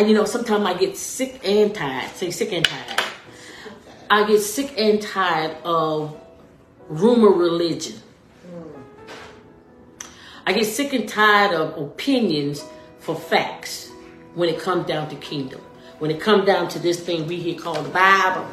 [0.00, 2.10] because you know sometimes I get sick and tired.
[2.12, 3.00] Say sick and tired.
[4.08, 6.18] I get sick and tired of
[6.88, 7.96] rumor religion.
[10.46, 12.64] I get sick and tired of opinions
[12.98, 13.90] for facts
[14.34, 15.60] when it comes down to kingdom.
[15.98, 18.48] When it comes down to this thing we here called the Bible.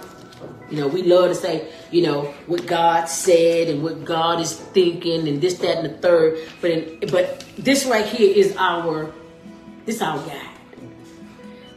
[0.69, 4.53] You know, we love to say, you know, what God said and what God is
[4.53, 6.39] thinking and this, that, and the third.
[6.59, 9.13] But in, but this right here is our
[9.85, 10.46] this our guide.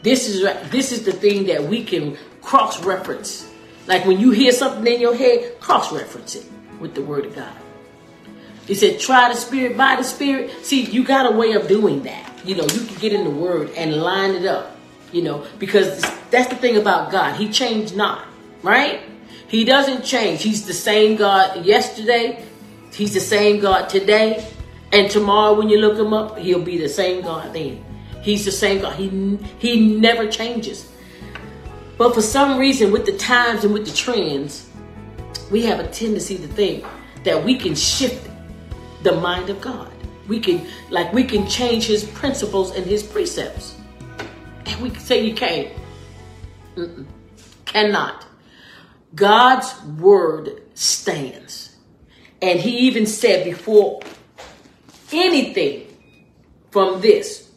[0.02, 3.50] This is this is the thing that we can cross reference.
[3.86, 6.46] Like when you hear something in your head, cross reference it
[6.80, 7.52] with the Word of God.
[8.66, 10.64] He said, try the Spirit by the Spirit.
[10.64, 12.30] See, you got a way of doing that.
[12.44, 14.76] You know, you can get in the Word and line it up.
[15.12, 17.34] You know, because that's the thing about God.
[17.34, 18.26] He changed not,
[18.62, 19.00] right?
[19.48, 20.42] He doesn't change.
[20.42, 22.46] He's the same God yesterday.
[22.92, 24.48] He's the same God today.
[24.92, 27.84] And tomorrow, when you look him up, he'll be the same God then.
[28.22, 28.96] He's the same God.
[28.96, 30.90] He, he never changes.
[31.96, 34.68] But for some reason, with the times and with the trends,
[35.50, 36.84] we have a tendency to think
[37.24, 38.28] that we can shift
[39.02, 39.90] the mind of God.
[40.28, 43.76] We can, like, we can change His principles and His precepts.
[44.66, 45.68] And we can say you can't.
[46.76, 47.06] Mm-mm.
[47.64, 48.26] Cannot.
[49.14, 51.76] God's word stands.
[52.40, 54.00] And He even said before
[55.12, 55.86] anything
[56.70, 57.49] from this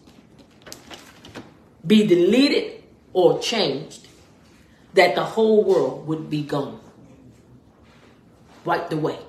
[1.85, 4.07] be deleted or changed,
[4.93, 6.79] that the whole world would be gone.
[8.65, 9.19] Wiped away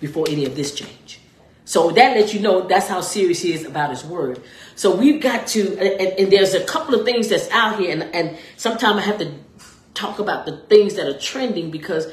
[0.00, 1.20] before any of this change.
[1.64, 4.40] So that lets you know that's how serious he is about his word.
[4.76, 8.02] So we've got to, and, and there's a couple of things that's out here, and,
[8.14, 9.32] and sometimes I have to
[9.94, 12.06] talk about the things that are trending because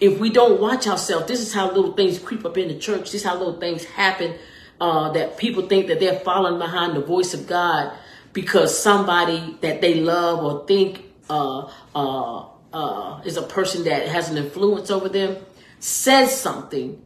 [0.00, 3.12] if we don't watch ourselves, this is how little things creep up in the church.
[3.12, 4.34] This is how little things happen
[4.80, 7.92] uh, that people think that they're following behind the voice of God
[8.32, 14.30] because somebody that they love or think uh, uh, uh, is a person that has
[14.30, 15.36] an influence over them
[15.80, 17.00] says something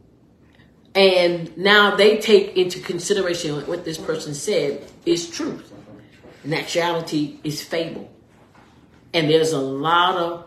[0.95, 5.71] and now they take into consideration what this person said is truth.
[6.45, 8.11] Naturality is fable.
[9.13, 10.45] And there's a lot of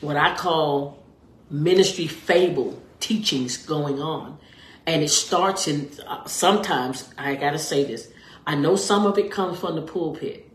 [0.00, 1.02] what I call
[1.50, 4.38] ministry fable teachings going on.
[4.86, 8.08] And it starts in, uh, sometimes, I gotta say this,
[8.48, 10.48] I know some of it comes from the pulpit,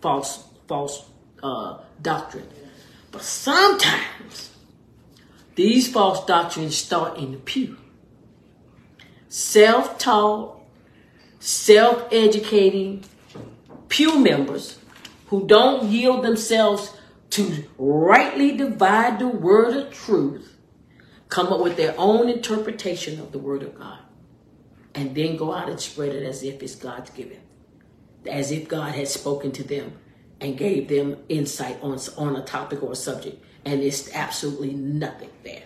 [0.00, 1.08] false, false
[1.40, 2.48] uh, doctrine.
[3.12, 4.50] But sometimes
[5.54, 7.76] these false doctrines start in the pew.
[9.28, 10.60] Self taught,
[11.38, 13.04] self educating
[13.88, 14.80] pew members
[15.26, 16.92] who don't yield themselves
[17.30, 20.56] to rightly divide the word of truth
[21.28, 24.00] come up with their own interpretation of the word of God
[24.94, 27.40] and then go out and spread it as if it's God's given,
[28.26, 29.92] as if God had spoken to them
[30.40, 33.42] and gave them insight on, on a topic or a subject.
[33.64, 35.62] And it's absolutely nothing there.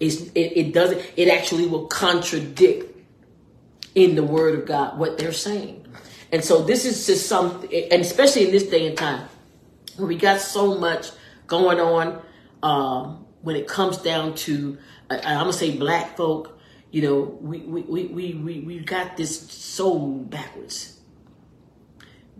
[0.00, 2.96] It's, it, it doesn't, it actually will contradict
[3.94, 5.86] in the word of God what they're saying.
[6.32, 9.28] And so this is just something, and especially in this day and time,
[9.96, 11.10] where we got so much
[11.46, 12.22] going on
[12.62, 14.78] um, when it comes down to,
[15.10, 16.59] I'm gonna say black folk,
[16.90, 20.98] you know, we, we, we, we, we, got this so backwards.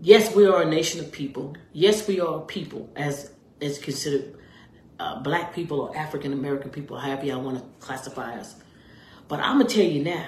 [0.01, 1.55] Yes, we are a nation of people.
[1.71, 4.35] Yes, we are people as, as considered
[4.99, 8.55] uh, black people or African American people, however y'all want to classify us.
[9.27, 10.27] But I'm gonna tell you now,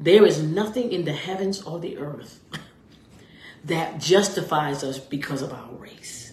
[0.00, 2.40] there is nothing in the heavens or the earth
[3.64, 6.32] that justifies us because of our race.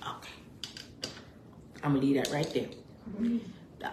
[0.00, 0.32] Okay.
[1.82, 2.68] I'm gonna leave that right there.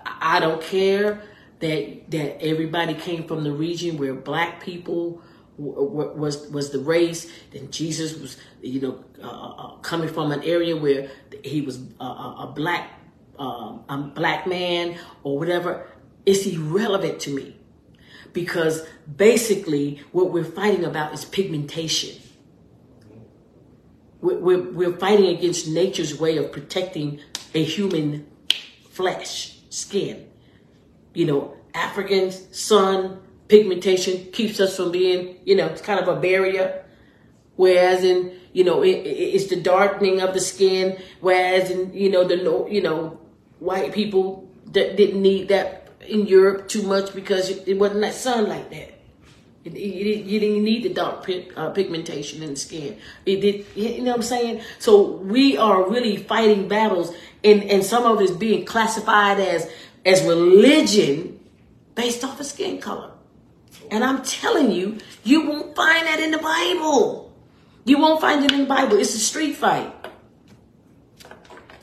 [0.05, 1.21] I don't care
[1.59, 5.21] that that everybody came from the region where black people
[5.57, 7.31] was was the race.
[7.51, 11.09] Then Jesus was, you know, uh, uh, coming from an area where
[11.43, 12.91] he was a, a black
[13.37, 15.87] um, a black man or whatever.
[16.25, 17.55] It's irrelevant to me
[18.33, 22.21] because basically what we're fighting about is pigmentation.
[24.21, 27.21] We're, we're, we're fighting against nature's way of protecting
[27.55, 28.27] a human
[28.91, 30.27] flesh, skin.
[31.13, 36.19] You know, African sun, pigmentation keeps us from being, you know, it's kind of a
[36.19, 36.85] barrier.
[37.55, 40.97] Whereas in, you know, it, it's the darkening of the skin.
[41.19, 43.19] Whereas in, you know, the, you know,
[43.59, 48.47] white people that didn't need that in Europe too much because it wasn't that sun
[48.47, 48.98] like that.
[49.75, 52.97] It, it, you didn't need the dark pig, uh, pigmentation in the skin.
[53.25, 54.61] It did, you know what I'm saying?
[54.79, 57.13] So we are really fighting battles,
[57.43, 59.69] and, and some of it is being classified as
[60.05, 61.39] as religion
[61.95, 63.11] based off of skin color.
[63.91, 67.33] And I'm telling you, you won't find that in the Bible.
[67.85, 68.97] You won't find it in the Bible.
[68.97, 69.93] It's a street fight.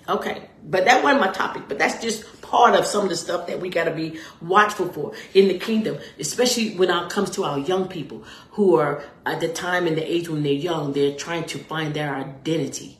[0.09, 3.47] Okay, but that wasn't my topic, but that's just part of some of the stuff
[3.47, 7.45] that we got to be watchful for in the kingdom, especially when it comes to
[7.45, 11.17] our young people who are at the time and the age when they're young, they're
[11.17, 12.99] trying to find their identity.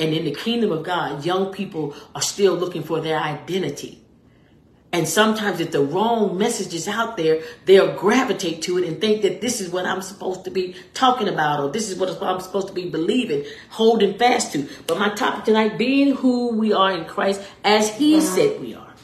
[0.00, 4.03] And in the kingdom of God, young people are still looking for their identity.
[4.94, 9.22] And sometimes if the wrong message is out there, they'll gravitate to it and think
[9.22, 12.40] that this is what I'm supposed to be talking about or this is what I'm
[12.40, 14.68] supposed to be believing, holding fast to.
[14.86, 18.94] But my topic tonight, being who we are in Christ as he said we are.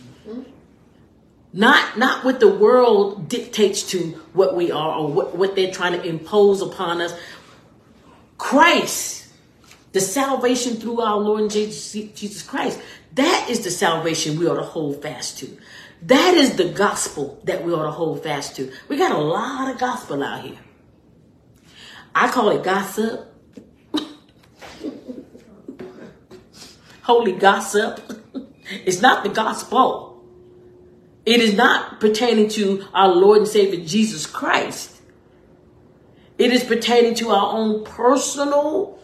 [1.52, 6.00] Not not what the world dictates to what we are or what, what they're trying
[6.00, 7.12] to impose upon us.
[8.38, 9.26] Christ,
[9.90, 12.80] the salvation through our Lord Jesus Christ,
[13.14, 15.58] that is the salvation we ought to hold fast to.
[16.02, 18.72] That is the gospel that we ought to hold fast to.
[18.88, 20.58] We got a lot of gospel out here.
[22.14, 23.26] I call it gossip.
[27.02, 28.00] Holy gossip.
[28.86, 30.24] It's not the gospel.
[31.26, 35.00] It is not pertaining to our Lord and Savior Jesus Christ.
[36.38, 38.98] It is pertaining to our own personal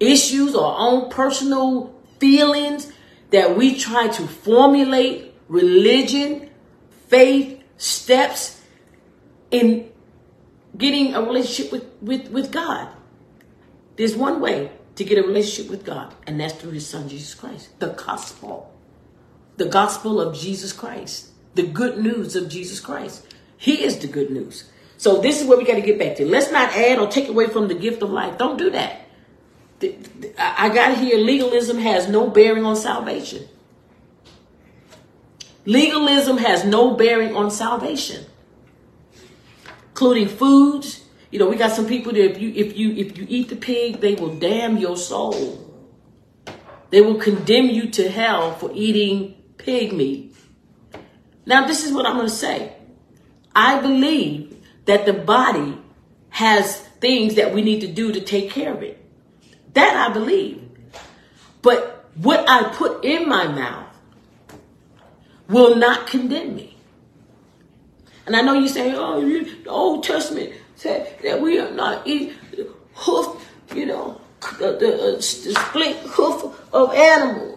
[0.00, 2.90] issues, our own personal feelings
[3.30, 6.50] that we try to formulate religion,
[7.08, 8.62] faith, steps
[9.50, 9.90] in
[10.76, 12.88] getting a relationship with, with, with God.
[13.96, 17.34] There's one way to get a relationship with God, and that's through his son Jesus
[17.34, 17.78] Christ.
[17.78, 18.72] The gospel.
[19.56, 21.30] The gospel of Jesus Christ.
[21.54, 23.26] The good news of Jesus Christ.
[23.56, 24.70] He is the good news.
[24.96, 26.26] So this is where we got to get back to.
[26.26, 28.38] Let's not add or take away from the gift of life.
[28.38, 29.00] Don't do that.
[30.38, 33.48] I got hear legalism has no bearing on salvation.
[35.66, 38.24] Legalism has no bearing on salvation,
[39.88, 41.04] including foods.
[41.30, 43.56] You know, we got some people that if you if you if you eat the
[43.56, 45.60] pig, they will damn your soul.
[46.90, 50.36] They will condemn you to hell for eating pig meat.
[51.46, 52.76] Now, this is what I'm going to say.
[53.54, 55.78] I believe that the body
[56.30, 59.04] has things that we need to do to take care of it.
[59.74, 60.62] That I believe.
[61.62, 63.83] But what I put in my mouth
[65.48, 66.76] will not condemn me.
[68.26, 72.32] And I know you say, oh, the Old Testament said that we are not eat
[72.94, 74.20] hoof, you know,
[74.58, 77.54] the, the, uh, the split hoof of animal.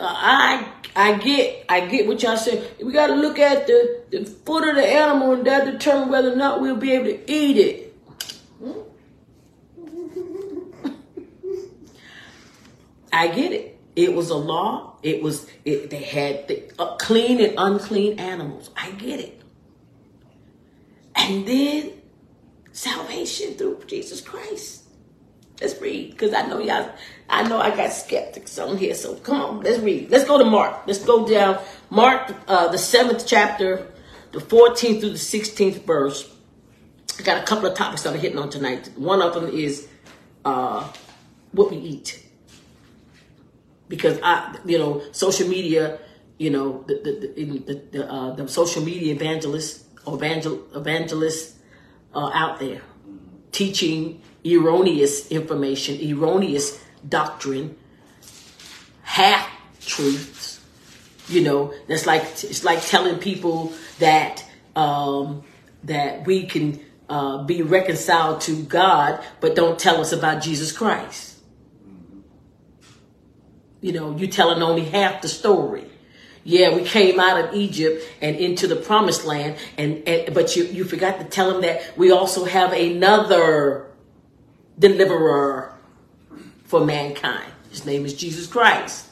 [0.00, 2.70] I I get I get what y'all say.
[2.82, 6.32] We got to look at the, the foot of the animal and that determine whether
[6.32, 7.96] or not we'll be able to eat it.
[13.12, 13.77] I get it.
[13.98, 14.94] It was a law.
[15.02, 18.70] It was it, they had the, uh, clean and unclean animals.
[18.76, 19.42] I get it.
[21.16, 21.94] And then
[22.70, 24.84] salvation through Jesus Christ.
[25.60, 26.92] Let's read because I know y'all.
[27.28, 28.94] I know I got skeptics on here.
[28.94, 30.12] So come on, let's read.
[30.12, 30.86] Let's go to Mark.
[30.86, 33.84] Let's go down Mark, uh, the seventh chapter,
[34.30, 36.32] the 14th through the 16th verse.
[37.18, 38.92] I got a couple of topics that I'm hitting on tonight.
[38.94, 39.88] One of them is
[40.44, 40.88] uh,
[41.50, 42.27] what we eat
[43.88, 45.98] because I, you know, social media,
[46.38, 51.56] you know, the the the, the, uh, the social media evangelists or evangel, evangelists
[52.14, 52.82] are out there
[53.52, 57.76] teaching erroneous information, erroneous doctrine,
[59.02, 60.60] half truths.
[61.28, 65.42] You know, that's like it's like telling people that um,
[65.84, 71.37] that we can uh, be reconciled to God, but don't tell us about Jesus Christ.
[73.80, 75.84] You know, you're telling only half the story.
[76.44, 80.64] Yeah, we came out of Egypt and into the promised land, and, and but you,
[80.64, 83.86] you forgot to tell them that we also have another
[84.78, 85.74] deliverer
[86.64, 87.52] for mankind.
[87.70, 89.06] His name is Jesus Christ.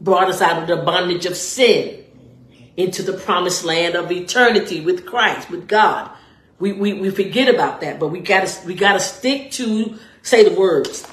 [0.00, 2.04] Brought us out of the bondage of sin
[2.76, 6.10] into the promised land of eternity with Christ, with God.
[6.58, 10.54] We, we, we forget about that, but we gotta we gotta stick to say the
[10.54, 11.06] words.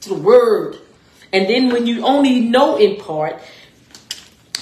[0.00, 0.78] To the word
[1.32, 3.40] and then when you only know in part,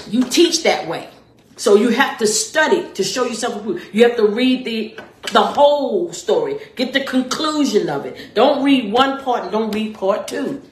[0.09, 1.09] you teach that way.
[1.57, 3.93] So you have to study to show yourself approved.
[3.93, 4.99] You have to read the
[5.33, 8.35] the whole story, get the conclusion of it.
[8.35, 10.63] Don't read one part and don't read part two.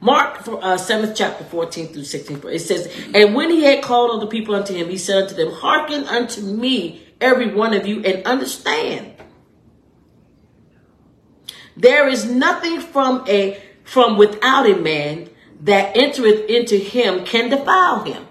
[0.00, 2.42] Mark uh, 7th chapter 14 through 16.
[2.44, 5.34] It says, And when he had called all the people unto him, he said unto
[5.34, 9.14] them, Hearken unto me, every one of you, and understand.
[11.76, 18.04] There is nothing from a from without a man that entereth into him can defile
[18.04, 18.26] him.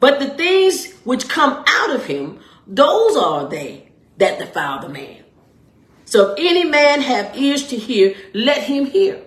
[0.00, 5.22] But the things which come out of him, those are they that defile the man.
[6.04, 9.20] So if any man have ears to hear, let him hear.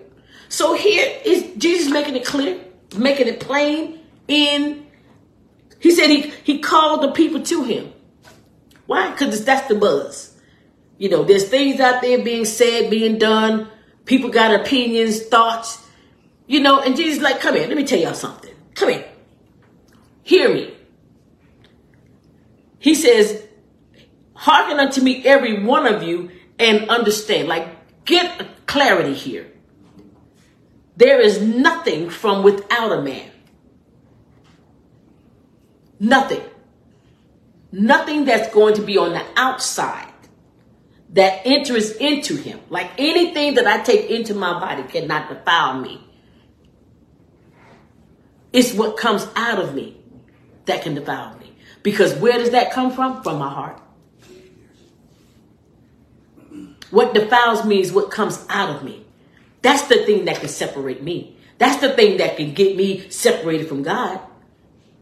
[0.48, 2.60] So here is Jesus making it clear,
[2.96, 4.86] making it plain in
[5.80, 7.92] he said he, he called the people to him.
[8.86, 9.10] Why?
[9.10, 10.34] Because that's the buzz.
[10.96, 13.68] You know, there's things out there being said, being done.
[14.04, 15.84] People got opinions, thoughts.
[16.48, 18.52] You know, and Jesus like, come here, let me tell y'all something.
[18.74, 19.08] Come here.
[20.22, 20.74] Hear me.
[22.78, 23.46] He says,
[24.32, 27.48] hearken unto me, every one of you, and understand.
[27.48, 29.46] Like, get clarity here.
[30.96, 33.30] There is nothing from without a man.
[36.00, 36.42] Nothing.
[37.70, 40.12] Nothing that's going to be on the outside
[41.10, 42.60] that enters into him.
[42.70, 46.07] Like anything that I take into my body cannot defile me.
[48.52, 50.00] It's what comes out of me
[50.66, 51.52] that can defile me.
[51.82, 53.22] Because where does that come from?
[53.22, 53.80] From my heart.
[56.90, 59.04] What defiles me is what comes out of me.
[59.60, 61.36] That's the thing that can separate me.
[61.58, 64.20] That's the thing that can get me separated from God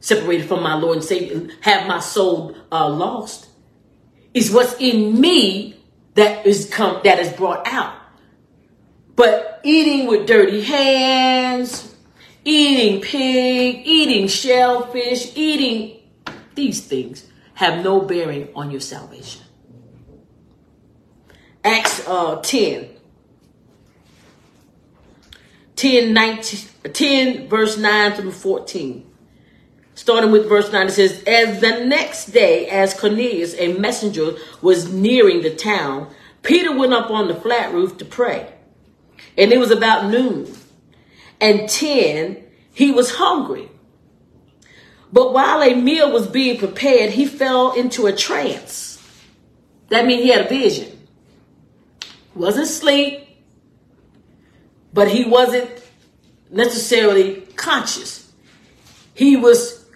[0.07, 3.49] separated from my Lord and Savior, have my soul uh, lost.
[4.35, 5.83] Is what's in me
[6.15, 7.95] that is come that is brought out.
[9.17, 11.96] But eating with dirty hands,
[12.47, 16.01] eating pig, eating shellfish, eating
[16.55, 19.43] these things have no bearing on your salvation.
[21.65, 22.91] Acts uh, 10.
[25.75, 26.61] 10, 19,
[26.93, 29.07] 10 verse 9 through 14
[29.97, 34.93] starting with verse 9, it says, As the next day, as Cornelius, a messenger, was
[34.93, 38.53] nearing the town, Peter went up on the flat roof to pray.
[39.37, 40.56] And it was about noon.
[41.41, 43.69] And 10, he was hungry.
[45.13, 49.03] But while a meal was being prepared, he fell into a trance.
[49.89, 51.07] That means he had a vision.
[52.35, 53.27] Wasn't asleep,
[54.93, 55.71] but he wasn't
[56.51, 58.31] necessarily conscious.
[59.15, 59.87] He was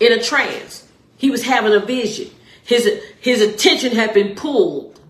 [0.00, 0.88] in a trance.
[1.16, 2.30] He was having a vision.
[2.64, 5.00] His, his attention had been pulled.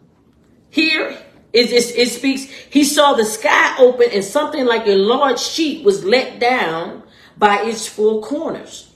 [0.70, 1.16] Here
[1.54, 5.84] is it, it speaks, he saw the sky open and something like a large sheet
[5.84, 7.02] was let down
[7.36, 8.90] by its four corners.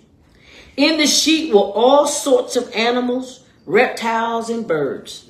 [0.76, 5.26] In the sheet were all sorts of animals, reptiles, and birds.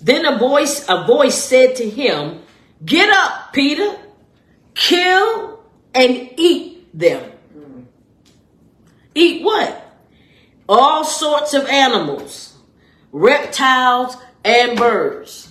[0.00, 2.42] Then a voice, a voice said to him,
[2.84, 3.98] Get up, Peter,
[4.74, 5.60] kill
[5.94, 7.32] and eat them.
[9.14, 9.88] Eat what?
[10.68, 12.56] all sorts of animals,
[13.10, 15.47] reptiles, and birds.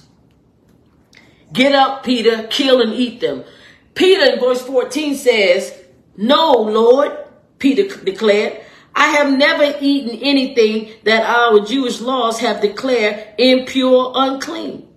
[1.53, 3.43] Get up, Peter, kill and eat them.
[3.95, 5.73] Peter in verse 14 says,
[6.17, 7.17] No, Lord,
[7.59, 8.61] Peter declared,
[8.93, 14.87] I have never eaten anything that our Jewish laws have declared impure, unclean.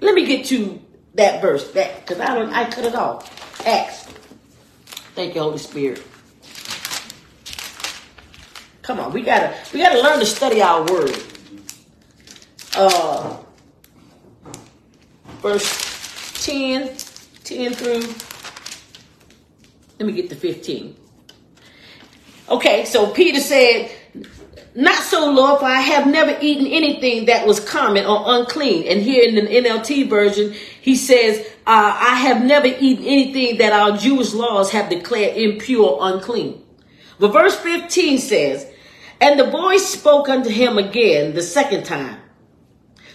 [0.00, 0.80] Let me get to
[1.14, 3.66] that verse, that because I don't I cut it off.
[3.66, 4.06] Acts.
[5.14, 6.02] Thank you, Holy Spirit.
[8.82, 11.16] Come on, we gotta we gotta learn to study our word.
[12.74, 13.36] Uh,
[15.42, 16.96] verse 10,
[17.44, 18.14] 10 through.
[19.98, 20.96] Let me get to 15.
[22.48, 23.90] Okay, so Peter said,
[24.74, 28.86] Not so, Lord, for I have never eaten anything that was common or unclean.
[28.86, 33.72] And here in the NLT version, he says, uh, I have never eaten anything that
[33.72, 36.64] our Jewish laws have declared impure unclean.
[37.18, 38.66] But verse 15 says,
[39.20, 42.18] and the voice spoke unto him again the second time.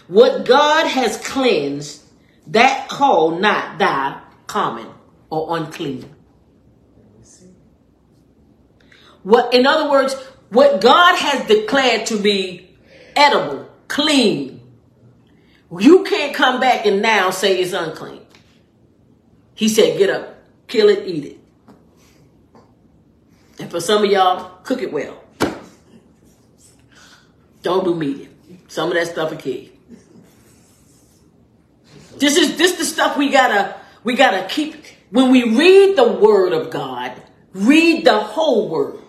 [0.07, 2.01] What God has cleansed,
[2.48, 4.88] that call not thy common
[5.30, 6.13] or unclean.
[9.24, 10.16] What, in other words,
[10.50, 12.77] what God has declared to be
[13.16, 14.62] edible, clean,
[15.77, 18.25] you can't come back and now say it's unclean.
[19.54, 20.38] He said, get up,
[20.68, 21.38] kill it, eat it.
[23.60, 25.22] And for some of y'all, cook it well.
[27.63, 28.34] Don't do medium.
[28.70, 29.76] Some of that stuff is key.
[32.19, 36.53] This is this the stuff we gotta we gotta keep when we read the word
[36.53, 37.21] of God,
[37.53, 39.00] read the whole word.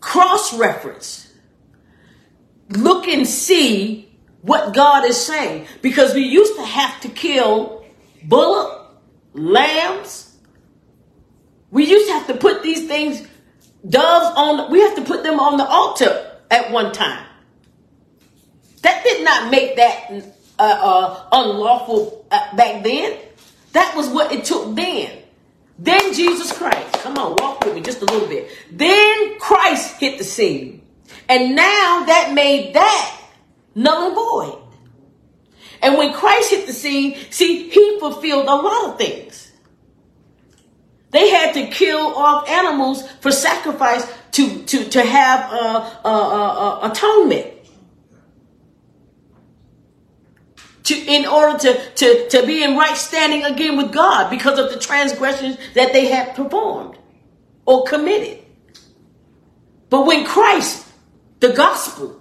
[0.00, 1.32] Cross reference.
[2.70, 4.10] Look and see
[4.42, 5.66] what God is saying.
[5.82, 7.84] Because we used to have to kill
[8.24, 8.96] bullock,
[9.34, 10.36] lambs.
[11.70, 13.26] We used to have to put these things,
[13.86, 17.26] doves on, we have to put them on the altar at one time.
[18.82, 20.10] That did not make that
[20.58, 23.18] uh, uh, unlawful uh, back then.
[23.72, 25.22] That was what it took then.
[25.78, 28.50] Then Jesus Christ, come on, walk with me just a little bit.
[28.72, 30.82] Then Christ hit the scene.
[31.28, 33.20] And now that made that
[33.74, 34.62] null and void.
[35.80, 39.52] And when Christ hit the scene, see, he fulfilled a lot of things.
[41.10, 46.90] They had to kill off animals for sacrifice to, to, to have uh, uh, uh,
[46.90, 47.46] atonement.
[50.88, 54.72] To, in order to, to, to be in right standing again with God because of
[54.72, 56.96] the transgressions that they had performed
[57.66, 58.42] or committed.
[59.90, 60.86] But when Christ,
[61.40, 62.18] the gospel,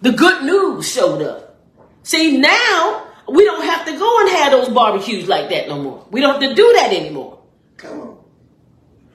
[0.00, 1.60] the good news showed up,
[2.02, 6.06] see now we don't have to go and have those barbecues like that no more.
[6.10, 7.40] We don't have to do that anymore.
[7.76, 8.18] Come on.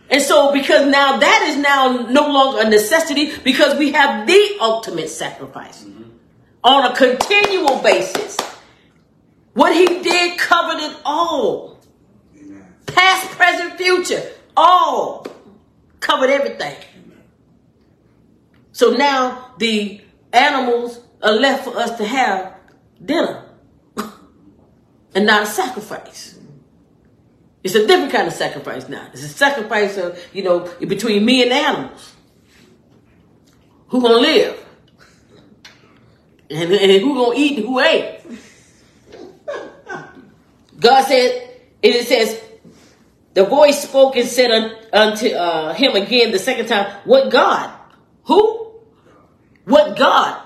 [0.09, 4.57] And so, because now that is now no longer a necessity because we have the
[4.61, 6.09] ultimate sacrifice mm-hmm.
[6.63, 8.37] on a continual basis.
[9.57, 11.79] What he did covered it all.
[12.39, 12.63] Amen.
[12.85, 14.21] Past, present, future,
[14.55, 15.25] all
[15.99, 16.75] covered everything.
[16.95, 17.23] Amen.
[18.71, 19.99] So now the
[20.31, 22.53] animals are left for us to have
[23.03, 23.49] dinner
[25.15, 26.37] and not a sacrifice.
[27.63, 29.09] It's a different kind of sacrifice now.
[29.11, 32.13] It's a sacrifice of, you know, between me and the animals.
[33.87, 34.63] Who gonna live?
[36.51, 38.17] And, and who gonna eat and who ain't?
[40.79, 41.49] God said,
[41.83, 42.41] and it says,
[43.33, 44.51] the voice spoke and said
[44.91, 47.71] unto uh, him again the second time, What God?
[48.25, 48.73] Who?
[49.65, 50.41] What God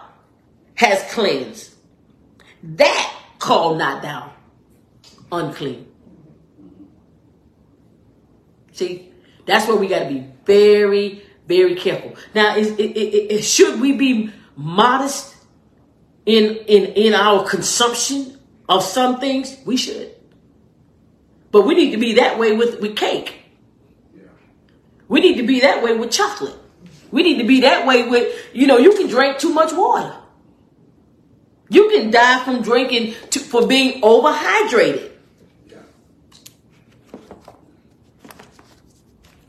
[0.75, 1.73] has cleansed?
[2.63, 4.33] That call not thou
[5.31, 5.87] unclean.
[8.73, 9.11] See,
[9.45, 12.15] that's where we got to be very, very careful.
[12.33, 15.35] Now, it, it, it, should we be modest
[16.25, 19.57] in, in, in our consumption of some things?
[19.65, 20.10] We should.
[21.51, 23.41] But we need to be that way with, with cake.
[25.07, 26.55] We need to be that way with chocolate.
[27.11, 30.15] We need to be that way with, you know, you can drink too much water.
[31.69, 35.09] You can die from drinking to, for being overhydrated.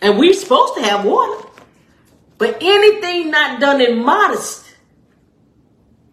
[0.00, 1.48] And we're supposed to have water.
[2.38, 4.66] But anything not done in modest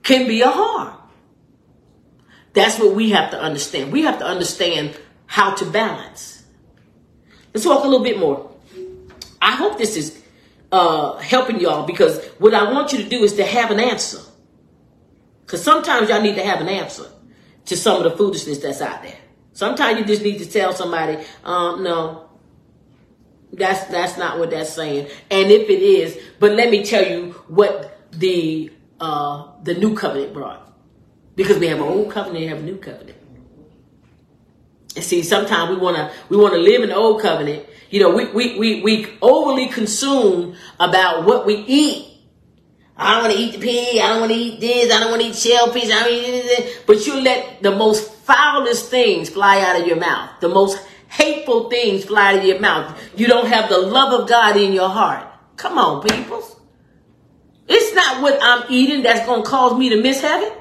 [0.03, 0.95] can be a harm.
[2.53, 3.91] That's what we have to understand.
[3.91, 4.95] We have to understand
[5.29, 6.43] how to balance.
[7.53, 8.51] Let's talk a little bit more.
[9.39, 10.23] I hope this is
[10.71, 14.21] uh, helping y'all because what I want you to do is to have an answer.
[15.45, 17.05] Because sometimes y'all need to have an answer
[17.65, 19.19] to some of the foolishness that's out there.
[19.53, 22.27] Sometimes you just need to tell somebody, um, no,
[23.53, 25.09] that's that's not what that's saying.
[25.29, 30.33] And if it is, but let me tell you what the uh the new covenant
[30.33, 30.73] brought.
[31.35, 33.18] Because we have an old covenant and have a new covenant.
[35.01, 37.65] See, sometimes we wanna we wanna live in the old covenant.
[37.89, 42.05] You know, we we we, we overly consume about what we eat.
[42.95, 44.01] I don't want to eat the pig.
[44.01, 44.93] I don't want to eat this.
[44.93, 45.89] I don't want to eat shell shellfish.
[45.89, 46.79] I don't eat this.
[46.85, 50.31] But you let the most foulest things fly out of your mouth.
[50.41, 52.99] The most hateful things fly out of your mouth.
[53.15, 55.25] You don't have the love of God in your heart.
[55.55, 56.43] Come on, people.
[57.69, 60.51] It's not what I'm eating that's going to cause me to miss heaven.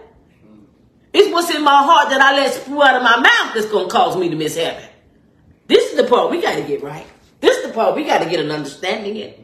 [1.12, 3.88] It's what's in my heart that I let spew out of my mouth that's going
[3.88, 4.85] to cause me to miss heaven.
[5.66, 7.07] This is the part we got to get right.
[7.40, 9.35] This is the part we got to get an understanding in.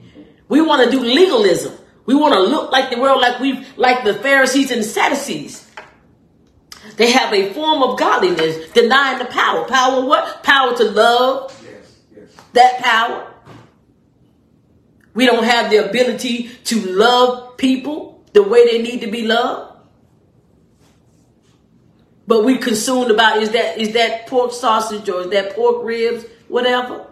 [0.48, 1.76] We want to do legalism.
[2.06, 5.70] We want to look like the world, like we, like the Pharisees and the Sadducees.
[6.96, 9.64] They have a form of godliness, denying the power.
[9.66, 10.42] Power what?
[10.42, 11.64] Power to love.
[11.64, 12.28] Yes, yes.
[12.52, 13.32] That power.
[15.14, 19.73] We don't have the ability to love people the way they need to be loved.
[22.26, 26.24] But we consumed about is that is that pork sausage or is that pork ribs,
[26.48, 27.06] whatever.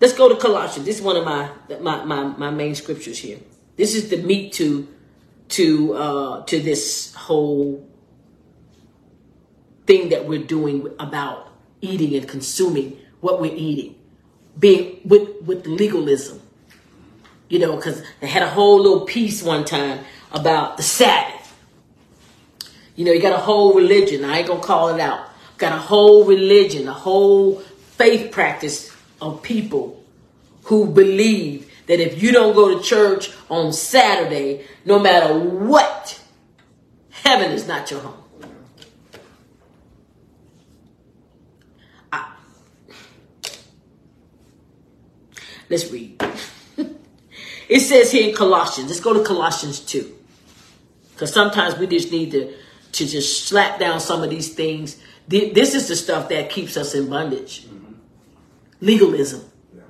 [0.00, 0.86] Let's go to Colossians.
[0.86, 3.38] This is one of my my my, my main scriptures here.
[3.76, 4.88] This is the meat to
[5.48, 7.86] to uh, to this whole
[9.86, 13.96] thing that we're doing about eating and consuming what we're eating,
[14.58, 16.40] being with with legalism.
[17.48, 20.00] You know, because they had a whole little piece one time
[20.32, 21.33] about the Sabbath.
[22.96, 24.24] You know, you got a whole religion.
[24.24, 25.28] I ain't gonna call it out.
[25.58, 27.60] Got a whole religion, a whole
[27.96, 30.04] faith practice of people
[30.64, 36.20] who believe that if you don't go to church on Saturday, no matter what,
[37.10, 38.24] heaven is not your home.
[42.12, 42.32] I,
[45.68, 46.22] let's read.
[47.68, 50.14] it says here in Colossians, let's go to Colossians 2.
[51.12, 52.54] Because sometimes we just need to,
[52.94, 54.96] to just slap down some of these things.
[55.28, 57.64] This is the stuff that keeps us in bondage.
[57.64, 57.92] Mm-hmm.
[58.80, 59.42] Legalism.
[59.74, 59.82] Yeah.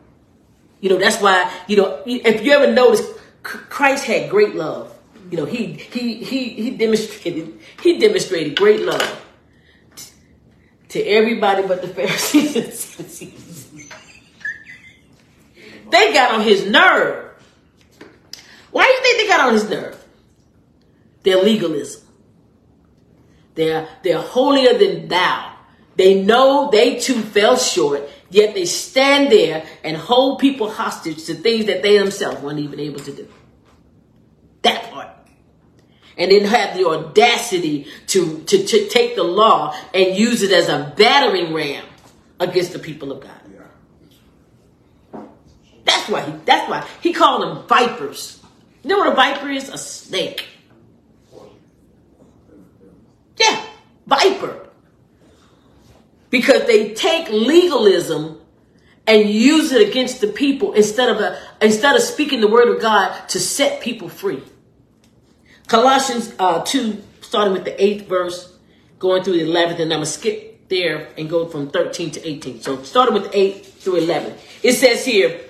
[0.81, 3.03] You know, that's why, you know, if you ever notice,
[3.43, 4.93] Christ had great love.
[5.31, 9.23] You know, he he he he demonstrated he demonstrated great love
[10.91, 13.65] to everybody but the Pharisees
[15.95, 17.31] they got on his nerve.
[18.71, 20.05] Why do you think they got on his nerve?
[21.23, 22.03] Their legalism.
[23.55, 25.53] They're, they're holier than thou.
[25.97, 31.35] They know they too fell short, yet they stand there and hold people hostage to
[31.35, 33.29] things that they themselves weren't even able to do.
[34.63, 35.09] That part.
[36.17, 40.69] And then have the audacity to, to, to take the law and use it as
[40.69, 41.85] a battering ram
[42.41, 43.41] against the people of God.
[45.85, 48.43] That's why he that's why he called them vipers.
[48.83, 49.69] You know what a viper is?
[49.69, 50.47] A snake.
[53.37, 53.65] Yeah,
[54.07, 54.69] viper.
[56.31, 58.41] Because they take legalism
[59.07, 62.81] and use it against the people instead of a, instead of speaking the word of
[62.81, 64.43] God to set people free.
[65.67, 68.57] Colossians uh, 2, starting with the eighth verse,
[68.99, 72.29] going through the 11th, and I'm going to skip there and go from 13 to
[72.29, 72.61] 18.
[72.63, 74.35] So starting with 8 through 11.
[74.63, 75.41] It says here,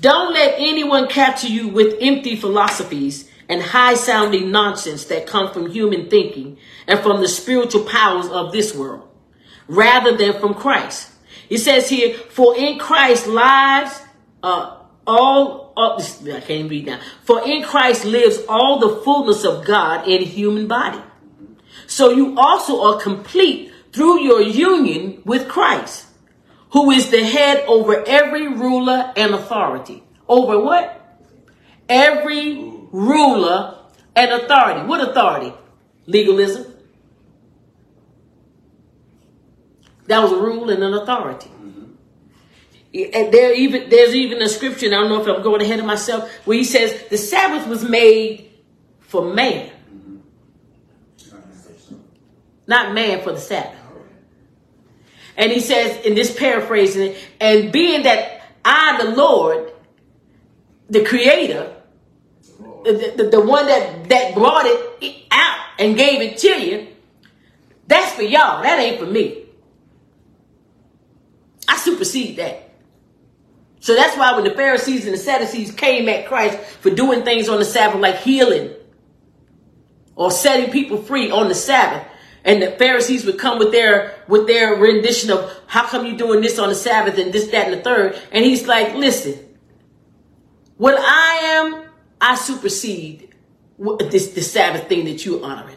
[0.00, 5.70] don't let anyone capture you with empty philosophies and high sounding nonsense that come from
[5.70, 9.08] human thinking and from the spiritual powers of this world
[9.68, 11.12] rather than from Christ.
[11.48, 14.00] It says here, for in Christ lives,
[14.42, 17.00] uh, all, uh, I can't read now.
[17.22, 21.00] For in Christ lives all the fullness of God in human body.
[21.86, 26.06] So you also are complete through your union with Christ,
[26.70, 30.04] who is the head over every ruler and authority.
[30.28, 30.96] Over what?
[31.88, 32.54] Every
[32.92, 33.80] ruler,
[34.16, 34.86] and authority.
[34.86, 35.54] What authority?
[36.06, 36.69] Legalism.
[40.10, 41.48] That was a rule and an authority.
[41.48, 43.14] Mm-hmm.
[43.14, 44.88] And there even there's even a scripture.
[44.88, 47.88] I don't know if I'm going ahead of myself, where he says the Sabbath was
[47.88, 48.50] made
[48.98, 50.16] for man, mm-hmm.
[52.66, 53.78] not man for the Sabbath.
[55.36, 59.72] And he says in this paraphrasing, and being that I, the Lord,
[60.88, 61.72] the Creator,
[62.82, 66.88] the, the, the one that, that brought it out and gave it to you,
[67.86, 68.64] that's for y'all.
[68.64, 69.39] That ain't for me.
[71.70, 72.68] I supersede that.
[73.78, 77.48] So that's why when the Pharisees and the Sadducees came at Christ for doing things
[77.48, 78.74] on the Sabbath like healing
[80.16, 82.06] or setting people free on the Sabbath,
[82.44, 86.40] and the Pharisees would come with their with their rendition of how come you doing
[86.40, 89.38] this on the Sabbath and this, that, and the third, and he's like, listen,
[90.76, 91.84] what I am
[92.20, 93.32] I supersede
[94.10, 95.76] this the Sabbath thing that you're honoring.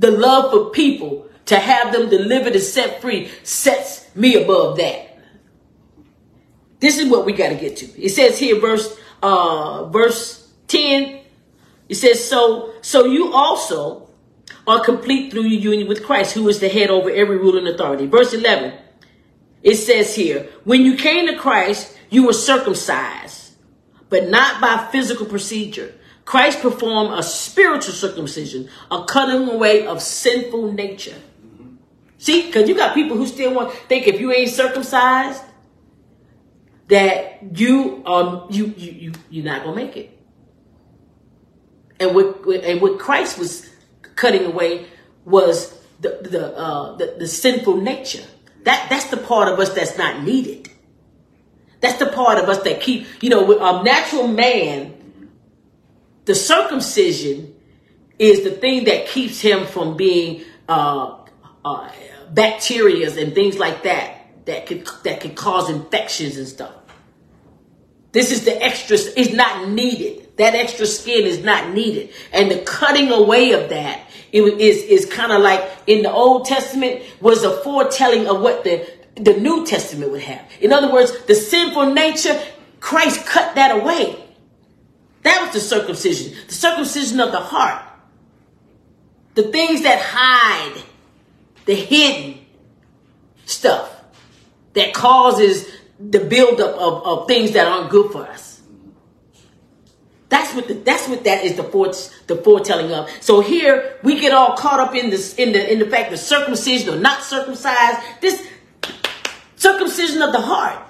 [0.00, 5.18] The love for people to have them delivered and set free sets me above that.
[6.80, 7.86] This is what we got to get to.
[8.02, 11.20] It says here, verse uh, verse ten.
[11.88, 14.08] It says, "So so you also
[14.66, 17.68] are complete through your union with Christ, who is the head over every rule and
[17.68, 18.74] authority." Verse eleven.
[19.62, 23.42] It says here, "When you came to Christ, you were circumcised."
[24.12, 25.90] but not by physical procedure.
[26.26, 31.16] Christ performed a spiritual circumcision, a cutting away of sinful nature.
[32.22, 35.42] See, because you got people who still want think if you ain't circumcised,
[36.86, 40.16] that you um you you you you're not gonna make it.
[41.98, 43.68] And what and what Christ was
[44.14, 44.86] cutting away
[45.24, 48.22] was the the uh the, the sinful nature.
[48.62, 50.70] That that's the part of us that's not needed.
[51.80, 54.94] That's the part of us that keep, you know, a natural man,
[56.26, 57.52] the circumcision
[58.16, 61.21] is the thing that keeps him from being uh,
[61.64, 61.90] uh,
[62.32, 66.74] bacterias and things like that that could that could cause infections and stuff.
[68.12, 68.96] This is the extra.
[69.16, 70.36] It's not needed.
[70.36, 75.32] That extra skin is not needed, and the cutting away of that is is kind
[75.32, 80.10] of like in the Old Testament was a foretelling of what the the New Testament
[80.10, 80.44] would have.
[80.60, 82.40] In other words, the sinful nature,
[82.80, 84.18] Christ cut that away.
[85.22, 87.84] That was the circumcision, the circumcision of the heart.
[89.34, 90.82] The things that hide,
[91.66, 92.40] the hidden
[93.44, 94.02] stuff
[94.74, 98.60] that causes the buildup of, of things that aren't good for us.
[100.28, 101.62] That's what the, that's what that is the
[102.26, 103.10] the foretelling of.
[103.20, 106.16] So here we get all caught up in this in the in the fact that
[106.16, 108.00] circumcision or not circumcised.
[108.22, 108.48] This
[109.56, 110.88] circumcision of the heart.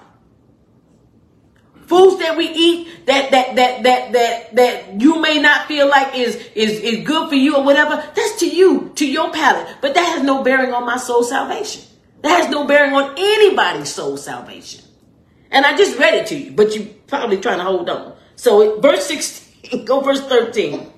[1.87, 6.17] Foods that we eat that that that that that that you may not feel like
[6.17, 9.77] is, is, is good for you or whatever, that's to you, to your palate.
[9.81, 11.83] But that has no bearing on my soul salvation.
[12.23, 14.85] That has no bearing on anybody's soul salvation.
[15.51, 18.17] And I just read it to you, but you probably trying to hold on.
[18.37, 20.91] So verse 16, go verse 13.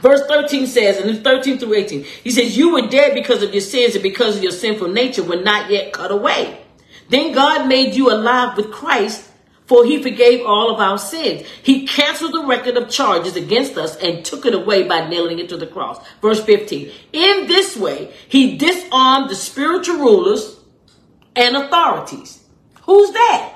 [0.00, 3.60] Verse 13 says, and 13 through 18, he says, You were dead because of your
[3.60, 6.60] sins and because of your sinful nature were not yet cut away.
[7.08, 9.29] Then God made you alive with Christ,
[9.70, 11.46] for he forgave all of our sins.
[11.62, 15.48] He canceled the record of charges against us and took it away by nailing it
[15.50, 16.04] to the cross.
[16.20, 16.90] Verse 15.
[17.12, 20.58] In this way, he disarmed the spiritual rulers
[21.36, 22.42] and authorities.
[22.82, 23.54] Who's that?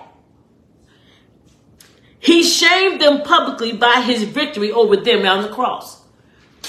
[2.21, 6.01] He shamed them publicly by his victory over them on the cross.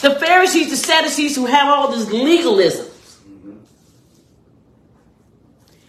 [0.02, 2.88] The Pharisees, the Sadducees who have all this legalism.
[2.88, 3.58] Mm-hmm.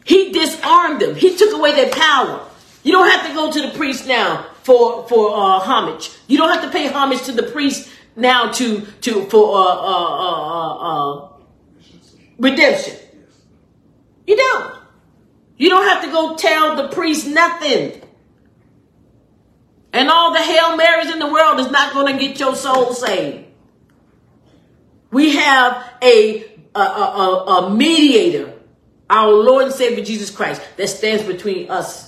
[0.05, 1.15] He disarmed them.
[1.15, 2.47] He took away their power.
[2.87, 6.09] You don't have to go to the priest now for for uh, homage.
[6.29, 10.17] You don't have to pay homage to the priest now to to for uh, uh,
[10.23, 11.29] uh, uh
[12.39, 12.95] redemption.
[14.25, 14.79] You don't.
[15.57, 18.03] You don't have to go tell the priest nothing.
[19.93, 22.95] And all the Hail Marys in the world is not going to get your soul
[22.95, 23.47] saved.
[25.11, 28.53] We have a, a, a, a mediator,
[29.11, 32.06] our Lord and Savior Jesus Christ, that stands between us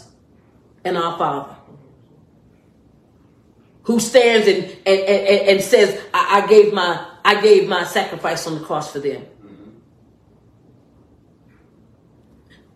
[0.84, 1.54] and our Father.
[3.82, 8.46] Who stands and, and, and, and says, I, I, gave my I gave my sacrifice
[8.46, 9.24] on the cross for them.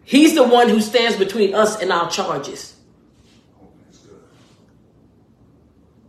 [0.04, 2.76] He's the one who stands between us and our charges.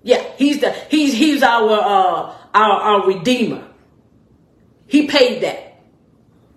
[0.04, 3.68] Yeah, he's the he's he's our uh our, our redeemer.
[4.88, 5.82] He paid that.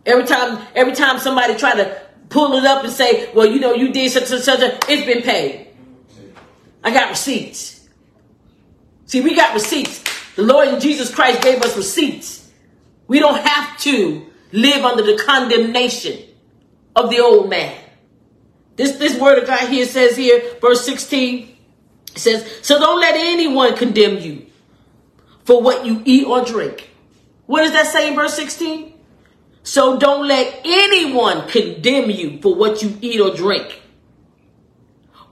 [0.05, 3.75] Every time, every time somebody try to pull it up and say, well, you know,
[3.75, 5.69] you did such and such, it's been paid.
[6.83, 7.89] I got receipts.
[9.07, 10.03] See, we got receipts.
[10.37, 12.51] The Lord and Jesus Christ gave us receipts.
[13.09, 16.25] We don't have to live under the condemnation
[16.95, 17.77] of the old man.
[18.77, 21.57] This, this word of God here says here, verse 16,
[22.15, 24.47] says, So don't let anyone condemn you
[25.45, 26.91] for what you eat or drink
[27.47, 28.93] what does that say in verse 16?
[29.67, 33.83] So don't let anyone condemn you for what you eat or drink,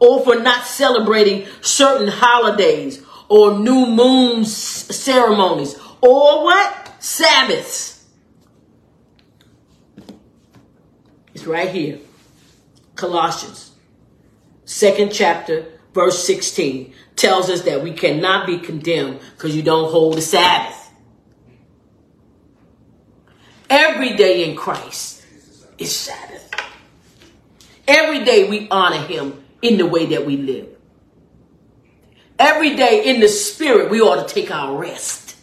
[0.00, 6.92] or for not celebrating certain holidays or new moon ceremonies, or what?
[6.98, 8.04] Sabbaths.
[11.32, 12.00] It's right here.
[12.96, 13.70] Colossians,
[14.64, 20.14] second chapter, verse 16, tells us that we cannot be condemned because you don't hold
[20.16, 20.83] the Sabbath.
[23.68, 25.24] Every day in Christ
[25.78, 26.50] is Sabbath.
[27.86, 30.68] Every day we honor him in the way that we live.
[32.38, 35.36] Every day in the spirit, we ought to take our rest.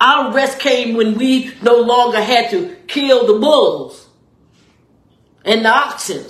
[0.00, 4.08] Our rest came when we no longer had to kill the bulls
[5.44, 6.26] and the oxen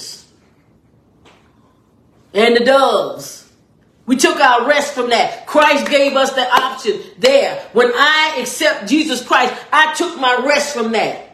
[2.32, 3.43] and the doves
[4.06, 5.46] we took our rest from that.
[5.46, 7.60] Christ gave us the option there.
[7.72, 11.24] When I accept Jesus Christ, I took my rest from that.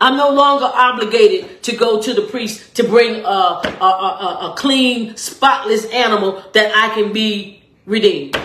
[0.00, 4.54] I'm no longer obligated to go to the priest to bring a, a, a, a
[4.56, 8.36] clean, spotless animal that I can be redeemed.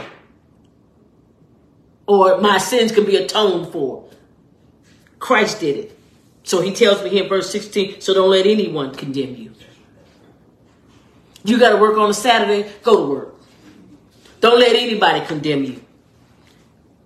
[2.08, 4.10] Or my sins can be atoned for.
[5.20, 6.00] Christ did it.
[6.44, 9.54] So he tells me here in verse 16, so don't let anyone condemn you.
[11.44, 13.36] You got to work on a Saturday, go to work.
[14.42, 15.82] Don't let anybody condemn you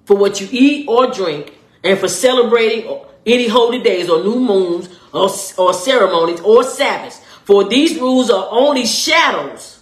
[0.06, 4.89] for what you eat or drink and for celebrating any holy days or new moons
[5.13, 7.19] or, or ceremonies or Sabbaths.
[7.46, 9.82] For these rules are only shadows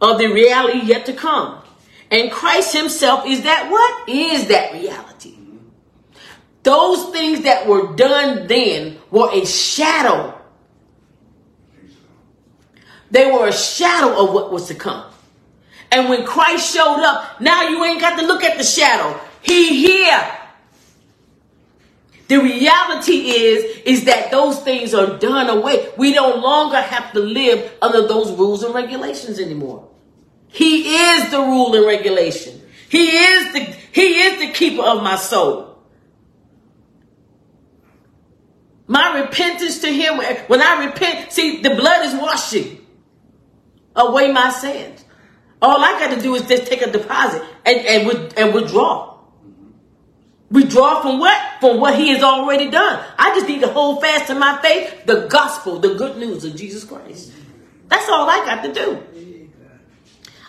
[0.00, 1.62] of the reality yet to come.
[2.10, 4.08] And Christ himself is that what?
[4.08, 5.36] Is that reality.
[6.62, 10.35] Those things that were done then were a shadow
[13.10, 15.04] they were a shadow of what was to come.
[15.90, 19.18] And when Christ showed up, now you ain't got to look at the shadow.
[19.42, 20.32] He here.
[22.28, 25.88] The reality is, is that those things are done away.
[25.96, 29.88] We no longer have to live under those rules and regulations anymore.
[30.48, 32.60] He is the rule and regulation.
[32.88, 33.60] He is the,
[33.92, 35.78] he is the keeper of my soul.
[38.88, 42.85] My repentance to him, when I repent, see, the blood is washing
[43.96, 45.04] away my sins.
[45.60, 49.18] All I got to do is just take a deposit and, and, and withdraw.
[50.50, 51.42] Withdraw from what?
[51.60, 53.04] From what he has already done.
[53.18, 56.54] I just need to hold fast to my faith, the gospel, the good news of
[56.54, 57.32] Jesus Christ.
[57.88, 59.02] That's all I got to do.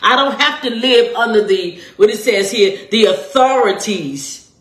[0.01, 4.51] I don't have to live under the, what it says here, the authorities.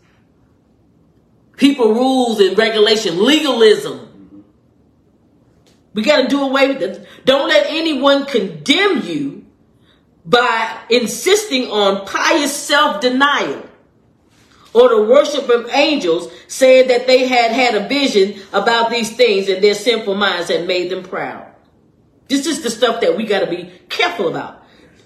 [1.57, 4.06] People rules and regulation, legalism.
[5.97, 7.09] We got to do away with it.
[7.25, 9.47] Don't let anyone condemn you
[10.27, 13.67] by insisting on pious self-denial
[14.75, 19.49] or the worship of angels, saying that they had had a vision about these things
[19.49, 21.51] and their sinful minds had made them proud.
[22.29, 24.63] This is the stuff that we got to be careful about.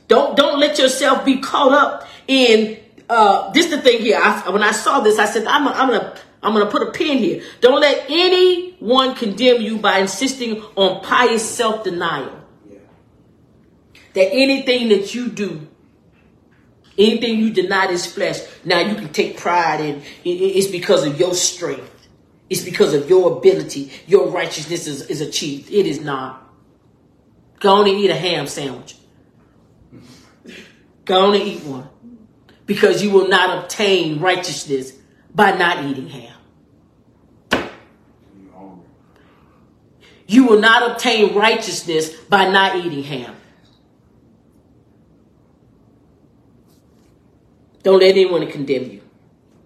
[0.09, 2.79] Don't don't let yourself be caught up in.
[3.09, 4.19] Uh, this the thing here.
[4.21, 7.19] I, when I saw this, I said I'm, I'm gonna I'm gonna put a pin
[7.19, 7.43] here.
[7.61, 12.41] Don't let anyone condemn you by insisting on pious self denial.
[12.69, 12.79] Yeah.
[14.15, 15.69] That anything that you do
[17.01, 20.03] Anything you deny this flesh, now you can take pride in.
[20.23, 22.09] It's because of your strength.
[22.51, 23.91] It's because of your ability.
[24.07, 25.71] Your righteousness is, is achieved.
[25.71, 26.47] It is not.
[27.59, 28.97] Go on and eat a ham sandwich.
[31.07, 31.89] Go on and eat one.
[32.67, 34.93] Because you will not obtain righteousness
[35.35, 36.37] by not eating ham.
[40.27, 43.35] You will not obtain righteousness by not eating ham.
[47.83, 49.01] Don't let anyone condemn you.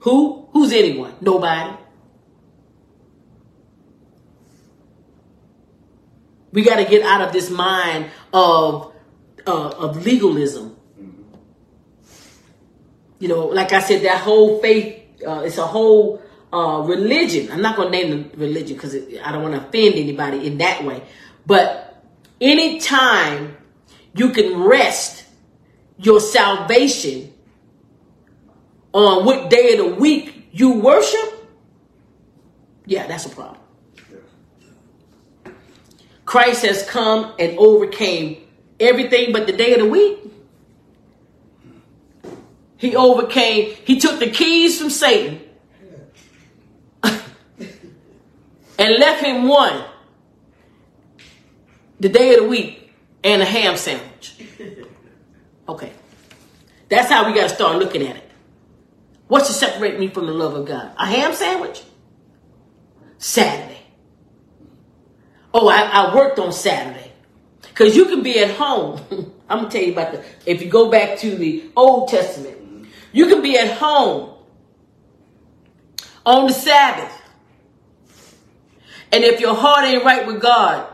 [0.01, 0.49] Who?
[0.53, 1.15] Who's anyone?
[1.21, 1.77] Nobody.
[6.53, 8.95] We got to get out of this mind of
[9.47, 10.77] uh, of legalism.
[13.19, 16.23] You know, like I said, that whole faith, uh, it's a whole
[16.53, 17.51] uh, religion.
[17.51, 20.59] I'm not going to name the religion because I don't want to offend anybody in
[20.59, 21.03] that way.
[21.47, 22.03] But
[22.41, 23.57] anytime
[24.15, 25.25] you can rest
[25.99, 27.33] your salvation
[28.93, 31.49] on what day of the week you worship,
[32.87, 33.61] yeah, that's a problem.
[36.25, 38.43] Christ has come and overcame
[38.81, 40.19] everything but the day of the week.
[42.85, 45.41] He overcame, he took the keys from Satan
[47.03, 47.19] and
[48.79, 49.83] left him one
[51.99, 52.93] the day of the week
[53.25, 54.35] and a ham sandwich.
[55.67, 55.93] Okay.
[56.91, 58.31] That's how we got to start looking at it.
[59.29, 60.95] What's to separate me from the love of God?
[60.99, 61.83] A ham sandwich?
[63.17, 63.81] Saturday.
[65.55, 67.13] Oh, I, I worked on Saturday.
[67.63, 69.01] Because you can be at home.
[69.49, 72.59] I'm going to tell you about the, if you go back to the Old Testament,
[73.15, 74.35] you can be at home
[76.27, 77.13] on the Sabbath.
[79.11, 80.93] And if your heart ain't right with God,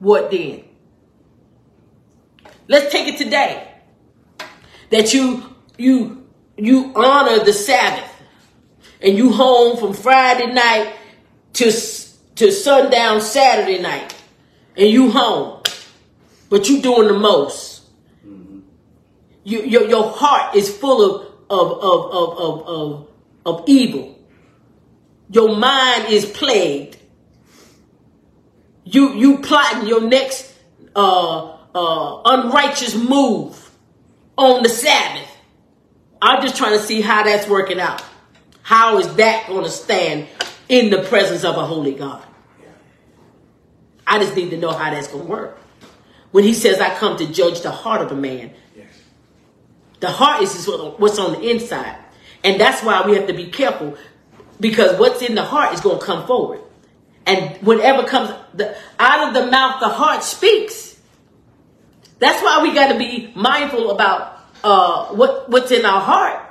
[0.00, 0.64] what then?
[2.66, 3.70] Let's take it today.
[4.90, 6.26] That you you
[6.56, 8.10] you honor the Sabbath
[9.00, 10.92] and you home from Friday night
[11.54, 11.70] to,
[12.36, 14.14] to sundown Saturday night
[14.76, 15.62] and you home,
[16.48, 17.82] but you doing the most.
[18.26, 18.60] Mm-hmm.
[19.44, 23.08] You, your, your heart is full of, of, of, of, of, of,
[23.46, 24.18] of evil.
[25.30, 26.96] Your mind is plagued.
[28.84, 30.54] You, you plotting your next,
[30.96, 33.70] uh, uh, unrighteous move
[34.36, 35.28] on the Sabbath.
[36.20, 38.02] I'm just trying to see how that's working out.
[38.62, 40.26] How is that going to stand
[40.68, 42.22] in the presence of a holy God?
[44.06, 45.60] I just need to know how that's going to work.
[46.30, 48.52] When he says, I come to judge the heart of a man,
[50.00, 51.96] the heart is what's on the inside.
[52.44, 53.96] And that's why we have to be careful
[54.60, 56.60] because what's in the heart is going to come forward.
[57.26, 60.98] And whatever comes the, out of the mouth, the heart speaks.
[62.18, 66.48] That's why we got to be mindful about uh, what what's in our heart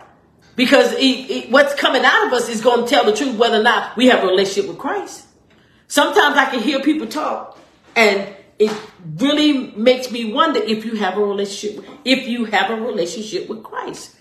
[0.56, 3.60] because it, it, what's coming out of us is going to tell the truth whether
[3.60, 5.26] or not we have a relationship with Christ.
[5.88, 7.60] Sometimes I can hear people talk
[7.96, 8.72] and it
[9.18, 13.64] really makes me wonder if you have a relationship if you have a relationship with
[13.64, 14.16] Christ.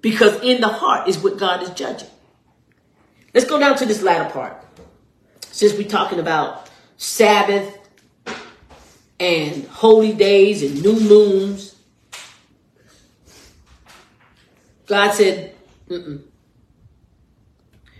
[0.00, 2.08] Because in the heart is what God is judging.
[3.34, 4.64] Let's go down to this latter part.
[5.50, 7.78] Since we're talking about Sabbath
[9.18, 11.74] and holy days and new moons.
[14.86, 15.54] God said,
[15.88, 16.22] Mm-mm.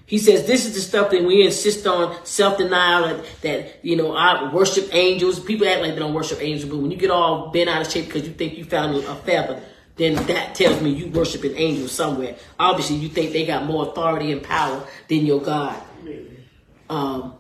[0.09, 4.17] He says this is the stuff that we insist on self-denial that, that you know
[4.17, 5.39] I worship angels.
[5.39, 7.93] People act like they don't worship angels, but when you get all bent out of
[7.93, 9.63] shape because you think you found a feather,
[9.97, 12.37] then that tells me you worship an angel somewhere.
[12.59, 15.79] Obviously, you think they got more authority and power than your God.
[16.89, 17.35] Um,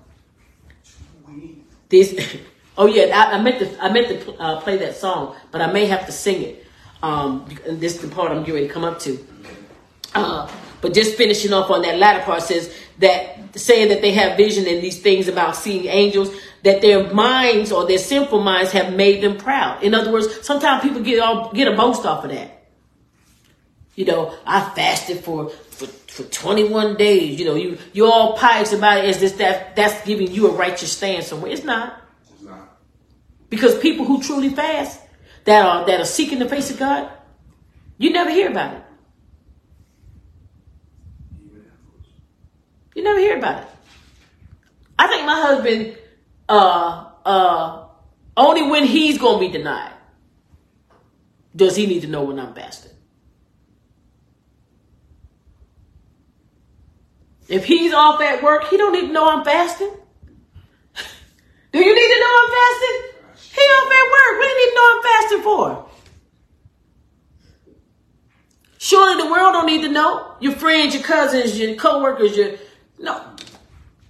[1.89, 2.39] this
[2.79, 5.73] Oh yeah, I, I meant to I meant to uh, play that song, but I
[5.73, 6.67] may have to sing it.
[7.03, 9.27] Um, this is the part I'm getting ready to come up to.
[10.15, 10.49] Uh,
[10.81, 14.67] but just finishing off on that latter part says that saying that they have vision
[14.67, 19.23] and these things about seeing angels, that their minds or their sinful minds have made
[19.23, 19.83] them proud.
[19.83, 22.67] In other words, sometimes people get all get a boast off of that.
[23.95, 27.39] You know, I fasted for for, for 21 days.
[27.39, 30.53] You know, you you all pious about it as this that that's giving you a
[30.53, 31.51] righteous stand somewhere.
[31.51, 32.01] It's not.
[32.33, 32.79] It's not.
[33.49, 35.01] Because people who truly fast,
[35.45, 37.11] that are that are seeking the face of God,
[37.97, 38.83] you never hear about it.
[42.99, 43.69] You never hear about it.
[44.99, 45.97] I think my husband,
[46.49, 47.87] uh, uh,
[48.37, 49.93] only when he's gonna be denied
[51.55, 52.91] does he need to know when I'm fasting.
[57.47, 59.93] If he's off at work, he don't need to know I'm fasting.
[61.73, 62.97] Do you need to know I'm fasting?
[63.55, 64.39] He off at work.
[64.41, 65.89] What do you need to know I'm fasting for?
[68.79, 70.35] Surely the world don't need to know.
[70.41, 72.57] Your friends, your cousins, your co-workers, your
[72.99, 73.23] no.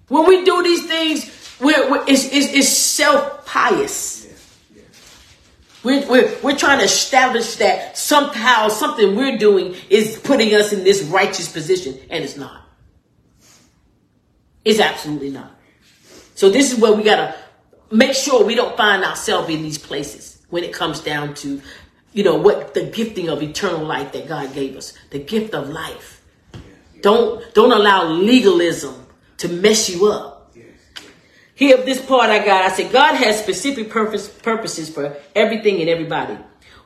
[0.08, 4.26] When we do these things, we're, we're it's, it's, it's self-pious.
[5.84, 10.84] We're, we're, we're trying to establish that somehow something we're doing is putting us in
[10.84, 12.62] this righteous position, and it's not.
[14.64, 15.52] It's absolutely not.
[16.34, 17.34] So this is where we gotta
[17.90, 21.60] make sure we don't find ourselves in these places when it comes down to,
[22.12, 25.68] you know, what the gifting of eternal life that God gave us, the gift of
[25.68, 26.17] life.
[27.00, 29.06] Don't don't allow legalism
[29.38, 30.38] to mess you up.
[31.54, 35.90] Here, this part I got, I said, God has specific purpose purposes for everything and
[35.90, 36.38] everybody.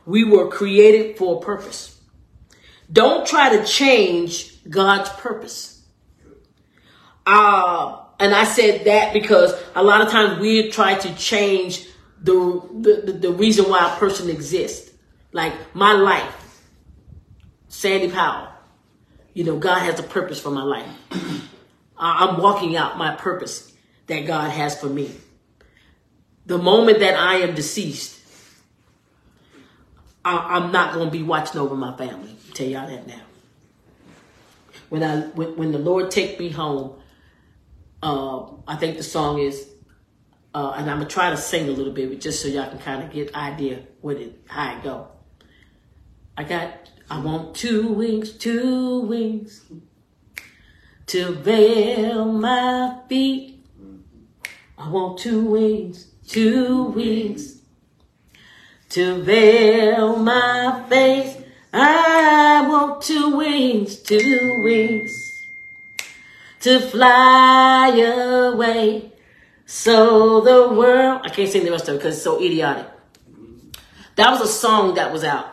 [0.06, 2.00] We were created for a purpose.
[2.90, 5.84] Don't try to change God's purpose.
[7.26, 11.86] Uh, and I said that because a lot of times we try to change
[12.20, 14.90] the, the, the reason why a person exists.
[15.32, 16.62] Like my life,
[17.68, 18.51] Sandy Powell.
[19.34, 20.88] You know, God has a purpose for my life.
[21.98, 23.72] I'm walking out my purpose
[24.06, 25.10] that God has for me.
[26.46, 28.18] The moment that I am deceased,
[30.24, 32.36] I, am not going to be watching over my family.
[32.48, 33.20] I'll tell y'all that now.
[34.88, 37.00] When I when, when the Lord take me home,
[38.02, 39.66] uh, I think the song is,
[40.54, 43.02] uh, and I'm gonna try to sing a little bit, just so y'all can kind
[43.02, 45.08] of get idea what it how it go.
[46.36, 49.66] I got I want two wings, two wings
[51.08, 53.62] to veil my feet.
[54.78, 57.60] I want two wings, two wings
[58.88, 61.36] to veil my face.
[61.70, 65.12] I want two wings, two wings
[66.60, 69.12] to fly away.
[69.66, 72.88] So the world, I can't sing the rest of it because it's so idiotic.
[74.16, 75.51] That was a song that was out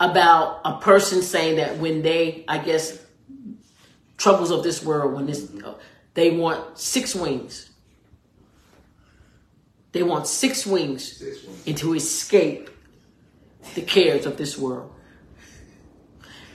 [0.00, 2.98] about a person saying that when they, I guess,
[4.16, 5.52] troubles of this world, when this,
[6.14, 7.70] they want six wings.
[9.92, 11.66] They want six wings, six wings.
[11.66, 12.70] and to escape
[13.74, 14.92] the cares of this world.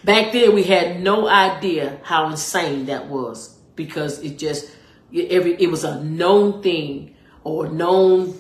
[0.04, 4.72] Back then, we had no idea how insane that was because it just
[5.14, 8.40] every it was a known thing or known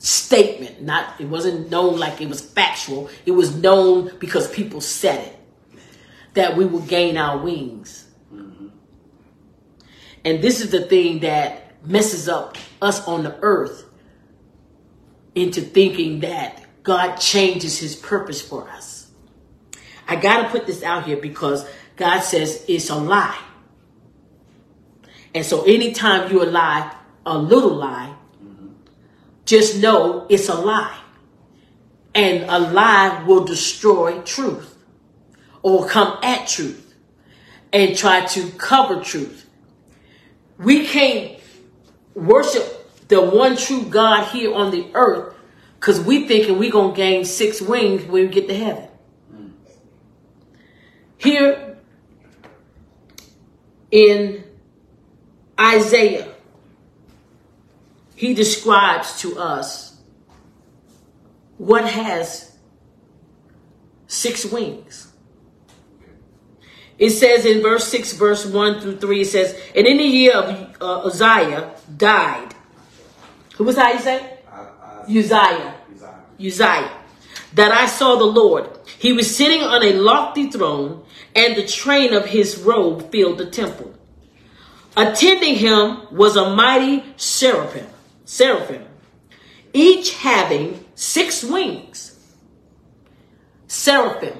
[0.00, 0.82] statement.
[0.82, 3.08] Not it wasn't known like it was factual.
[3.24, 5.36] It was known because people said it
[6.34, 8.08] that we would gain our wings.
[8.32, 8.68] Mm-hmm.
[10.24, 13.84] And this is the thing that messes up us on the earth
[15.34, 19.10] into thinking that God changes his purpose for us.
[20.08, 23.38] I got to put this out here because God says it's a lie.
[25.34, 26.94] And so anytime you a lie,
[27.24, 28.14] a little lie,
[29.50, 30.96] just know it's a lie.
[32.14, 34.78] And a lie will destroy truth
[35.62, 36.94] or come at truth
[37.72, 39.50] and try to cover truth.
[40.56, 41.40] We can't
[42.14, 45.34] worship the one true God here on the earth
[45.80, 48.88] because we thinking we going to gain six wings when we get to heaven.
[51.18, 51.76] Here
[53.90, 54.44] in
[55.58, 56.29] Isaiah,
[58.20, 59.98] he describes to us
[61.56, 62.54] what has
[64.08, 65.10] six wings.
[66.98, 70.34] It says in verse 6, verse 1 through 3, it says, And in the year
[70.34, 72.54] of uh, Uzziah died.
[73.56, 74.38] Who was you say?
[74.46, 75.74] Uh, uh, Uzziah.
[75.90, 76.24] Uzziah.
[76.38, 76.92] Uzziah.
[77.54, 78.68] That I saw the Lord.
[78.98, 83.48] He was sitting on a lofty throne, and the train of his robe filled the
[83.48, 83.94] temple.
[84.94, 87.86] Attending him was a mighty seraphim,
[88.30, 88.84] seraphim,
[89.72, 92.16] each having six wings.
[93.66, 94.38] Seraphim,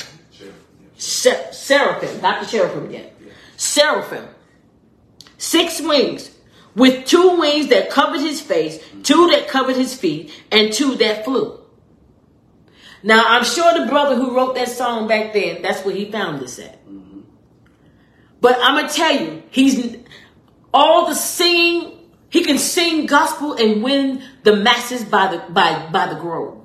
[0.97, 3.17] Ser- seraphim, not the seraphim yet.
[3.57, 4.29] seraphim,
[5.39, 6.31] six wings,
[6.77, 11.25] with two wings that covered his face, two that covered his feet, and two that
[11.25, 11.59] flew.
[13.03, 16.41] Now, I'm sure the brother who wrote that song back then, that's where he found
[16.41, 16.87] this at.
[16.87, 17.21] Mm-hmm.
[18.41, 19.97] But I'm going to tell you, he's
[20.73, 22.00] all the singing,
[22.31, 26.65] he can sing gospel and win the masses by the, by, by the grove.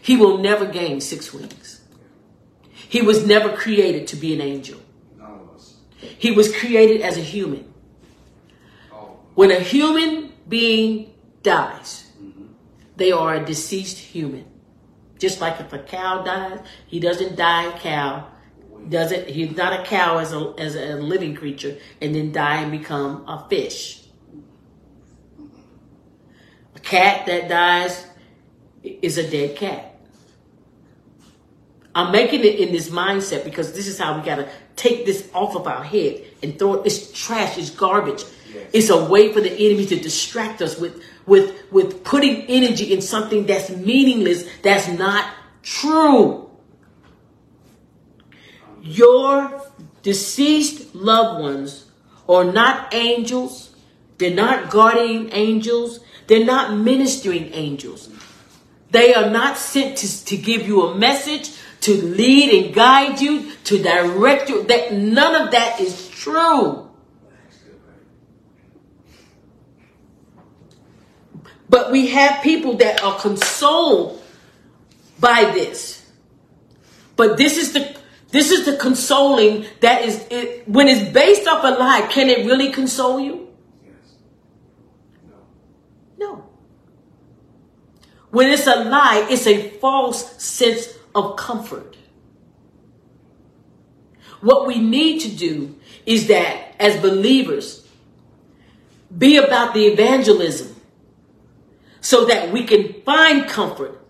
[0.00, 1.80] He will never gain six wings.
[2.70, 4.80] He was never created to be an angel.
[5.96, 7.72] He was created as a human.
[9.34, 12.10] When a human being dies,
[12.96, 14.44] they are a deceased human.
[15.18, 18.28] Just like if a cow dies, he doesn't die a cow.
[18.88, 22.70] Doesn't he's not a cow as a as a living creature and then die and
[22.70, 23.97] become a fish.
[26.88, 28.06] Cat that dies
[28.82, 29.94] is a dead cat.
[31.94, 35.54] I'm making it in this mindset because this is how we gotta take this off
[35.54, 36.86] of our head and throw it.
[36.86, 38.24] It's trash, it's garbage.
[38.54, 38.70] Yes.
[38.72, 43.02] It's a way for the enemy to distract us with with with putting energy in
[43.02, 45.30] something that's meaningless, that's not
[45.62, 46.48] true.
[48.80, 49.62] Your
[50.02, 51.84] deceased loved ones
[52.26, 53.76] are not angels.
[54.16, 56.00] They're not guardian angels.
[56.28, 58.08] They're not ministering angels.
[58.90, 61.50] They are not sent to, to give you a message
[61.80, 64.64] to lead and guide you, to direct you.
[64.64, 66.88] That none of that is true.
[71.70, 74.22] But we have people that are consoled
[75.20, 76.10] by this.
[77.16, 77.96] But this is the
[78.30, 82.06] this is the consoling that is it, when it's based off a lie.
[82.10, 83.48] Can it really console you?
[86.18, 86.44] No.
[88.30, 91.96] When it's a lie, it's a false sense of comfort.
[94.40, 95.76] What we need to do
[96.06, 97.86] is that as believers,
[99.16, 100.76] be about the evangelism
[102.00, 104.00] so that we can find comfort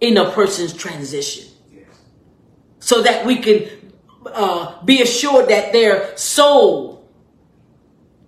[0.00, 1.50] in a person's transition.
[2.78, 3.68] So that we can
[4.26, 7.08] uh, be assured that their soul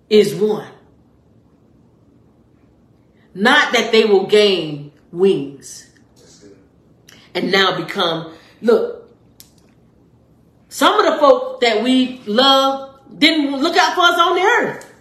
[0.09, 0.71] is one.
[3.33, 5.89] Not that they will gain wings
[7.33, 9.15] and now become, look,
[10.69, 14.93] some of the folk that we love didn't look out for us on the earth.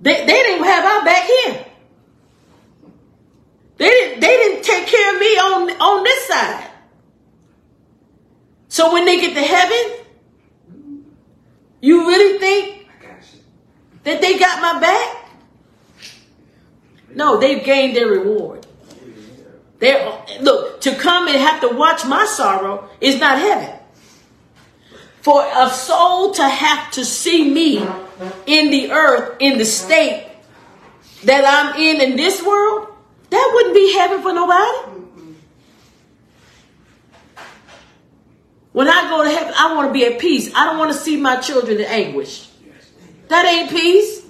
[0.00, 1.64] They, they didn't have our back here.
[3.78, 6.70] They didn't, they didn't take care of me on, on this side.
[8.68, 10.04] So when they get to heaven,
[11.80, 12.88] you really think
[14.04, 15.27] that they got my back?
[17.18, 18.64] No, they've gained their reward.
[19.80, 23.74] There, look, to come and have to watch my sorrow is not heaven.
[25.22, 27.78] For a soul to have to see me
[28.46, 30.28] in the earth, in the state
[31.24, 32.86] that I'm in in this world,
[33.30, 35.02] that wouldn't be heaven for nobody.
[38.70, 40.52] When I go to heaven, I want to be at peace.
[40.54, 42.48] I don't want to see my children in anguish.
[43.26, 44.27] That ain't peace.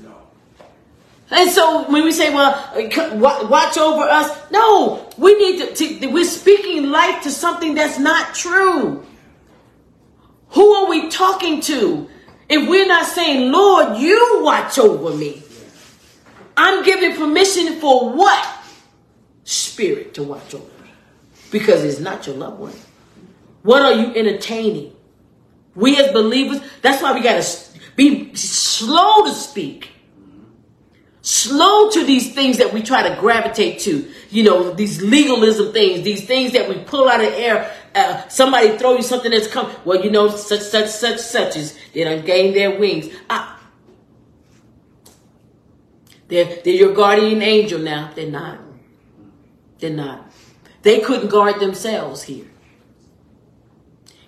[1.31, 6.07] And so when we say, well, uh, watch over us, no, we need to, to,
[6.07, 9.05] we're speaking life to something that's not true.
[10.51, 12.09] Who are we talking to?
[12.49, 15.43] If we're not saying, Lord, you watch over me,
[16.57, 18.49] I'm giving permission for what?
[19.45, 20.91] Spirit to watch over me.
[21.51, 22.75] Because it's not your loved one.
[23.63, 24.95] What are you entertaining?
[25.75, 29.91] We as believers, that's why we got to be slow to speak
[31.43, 34.11] slow to these things that we try to gravitate to.
[34.31, 37.73] You know, these legalism things, these things that we pull out of air.
[37.95, 39.71] Uh, somebody throw you something that's come.
[39.85, 43.13] Well, you know, such, such, such, such is they don't gain their wings.
[43.29, 43.57] I,
[46.29, 48.13] they're, they're your guardian angel now.
[48.15, 48.61] They're not.
[49.79, 50.31] They're not.
[50.83, 52.47] They couldn't guard themselves here.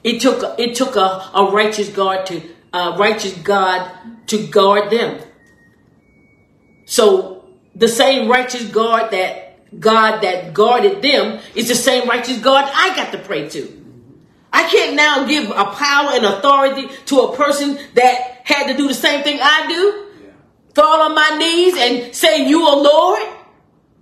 [0.03, 2.43] It took it took a, a righteous God to
[2.73, 3.91] a righteous God
[4.29, 5.21] to guard them.
[6.91, 7.45] So
[7.77, 12.97] the same righteous God that God that guarded them is the same righteous God I
[12.97, 13.77] got to pray to.
[14.53, 18.89] I can't now give a power and authority to a person that had to do
[18.89, 20.25] the same thing I do.
[20.25, 20.33] Yeah.
[20.75, 23.23] Fall on my knees and say, You are Lord.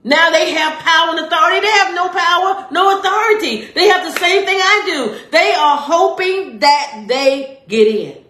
[0.03, 1.61] Now they have power and authority.
[1.61, 3.67] They have no power, no authority.
[3.67, 5.31] They have the same thing I do.
[5.31, 8.25] They are hoping that they get in.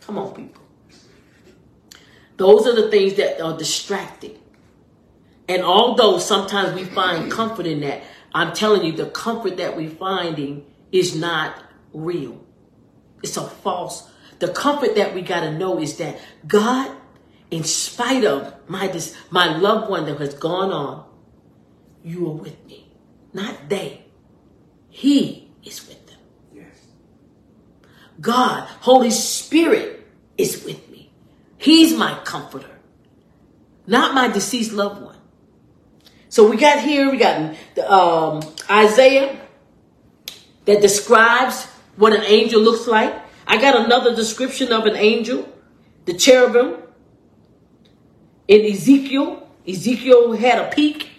[0.00, 0.59] Come on, people.
[2.40, 4.38] Those are the things that are distracting.
[5.46, 9.90] And although sometimes we find comfort in that, I'm telling you, the comfort that we're
[9.90, 11.62] finding is not
[11.92, 12.42] real.
[13.22, 14.10] It's a false.
[14.38, 16.96] The comfort that we got to know is that God,
[17.50, 21.04] in spite of my, this, my loved one that has gone on,
[22.02, 22.90] you are with me.
[23.34, 24.06] Not they.
[24.88, 26.20] He is with them.
[26.54, 26.86] Yes.
[28.18, 30.06] God, Holy Spirit
[30.38, 30.89] is with me.
[31.60, 32.70] He's my comforter,
[33.86, 35.18] not my deceased loved one.
[36.30, 38.40] So we got here, we got um,
[38.70, 39.38] Isaiah
[40.64, 43.14] that describes what an angel looks like.
[43.46, 45.46] I got another description of an angel,
[46.06, 46.78] the cherubim.
[48.48, 51.10] In Ezekiel, Ezekiel had a peek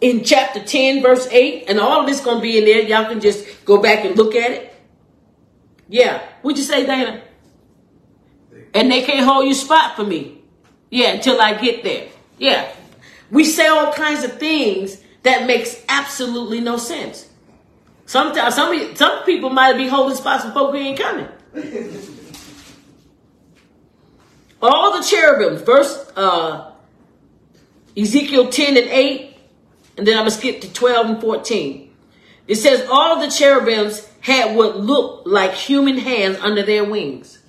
[0.00, 2.80] in chapter 10, verse 8, and all of this going to be in there.
[2.84, 4.74] Y'all can just go back and look at it.
[5.90, 6.22] Yeah.
[6.40, 7.22] What'd you say, Dana?
[8.74, 10.38] And they can't hold you spot for me.
[10.90, 12.08] Yeah, until I get there.
[12.38, 12.70] Yeah.
[13.30, 17.28] We say all kinds of things that makes absolutely no sense.
[18.06, 21.28] Sometimes some some people might be holding spots for folk who ain't coming.
[24.62, 26.72] all the cherubims, verse uh,
[27.96, 29.36] Ezekiel 10 and 8,
[29.96, 31.94] and then I'm gonna skip to 12 and 14.
[32.48, 37.39] It says all the cherubims had what looked like human hands under their wings.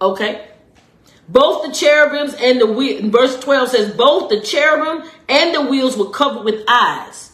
[0.00, 0.46] Okay.
[1.28, 5.96] Both the cherubims and the wheel, verse 12 says, both the cherubim and the wheels
[5.96, 7.32] were covered with eyes.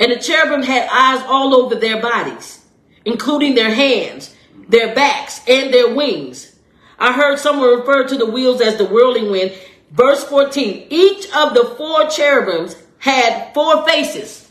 [0.00, 2.64] And the cherubim had eyes all over their bodies,
[3.04, 4.34] including their hands,
[4.68, 6.56] their backs, and their wings.
[6.98, 9.52] I heard someone refer to the wheels as the whirling wind.
[9.92, 14.45] Verse 14, each of the four cherubims had four faces.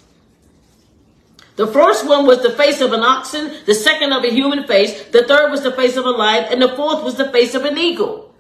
[1.56, 5.06] The first one was the face of an oxen, the second of a human face,
[5.06, 7.64] the third was the face of a lion, and the fourth was the face of
[7.64, 8.36] an eagle.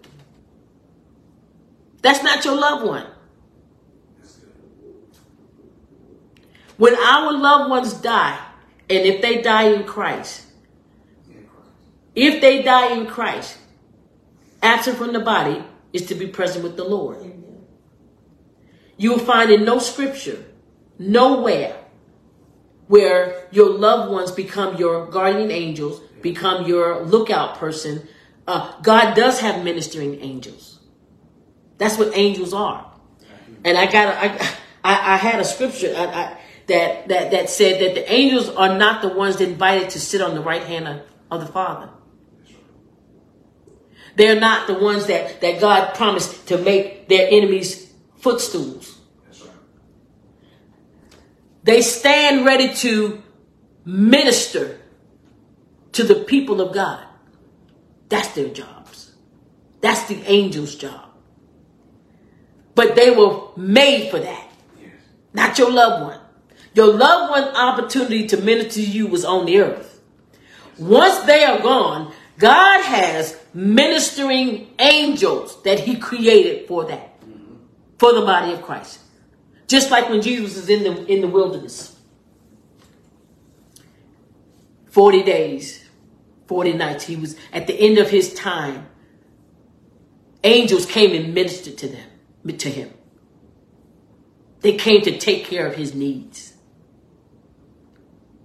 [2.01, 3.07] That's not your loved one.
[6.77, 8.37] When our loved ones die,
[8.89, 10.43] and if they die in Christ,
[12.13, 13.57] if they die in Christ,
[14.61, 15.63] absent from the body
[15.93, 17.17] is to be present with the Lord.
[18.97, 20.43] You will find in no scripture,
[20.99, 21.75] nowhere,
[22.87, 28.07] where your loved ones become your guardian angels, become your lookout person.
[28.47, 30.79] Uh, God does have ministering angels.
[31.77, 32.91] That's what angels are.
[33.63, 34.51] And I got I,
[34.83, 39.01] I, had a scripture I, I, that that that said that the angels are not
[39.01, 41.89] the ones invited to sit on the right hand of, of the Father.
[44.15, 48.94] They're not the ones that that God promised to make their enemies footstools.
[51.65, 53.23] They stand ready to
[53.85, 54.79] minister
[55.93, 57.03] to the people of God.
[58.07, 59.13] That's their jobs.
[59.81, 61.09] That's the angel's job.
[62.75, 64.47] But they were made for that.
[64.79, 64.91] Yes.
[65.33, 66.19] Not your loved one.
[66.75, 69.99] Your loved one opportunity to minister to you was on the earth.
[70.77, 77.17] Once they are gone, God has ministering angels that he created for that.
[77.97, 78.99] For the body of Christ.
[79.67, 81.95] Just like when Jesus was in the in the wilderness.
[84.91, 85.83] 40 days,
[86.47, 87.03] 40 nights.
[87.05, 88.87] He was at the end of his time.
[90.43, 92.93] Angels came and ministered to them, to him.
[94.61, 96.53] They came to take care of his needs.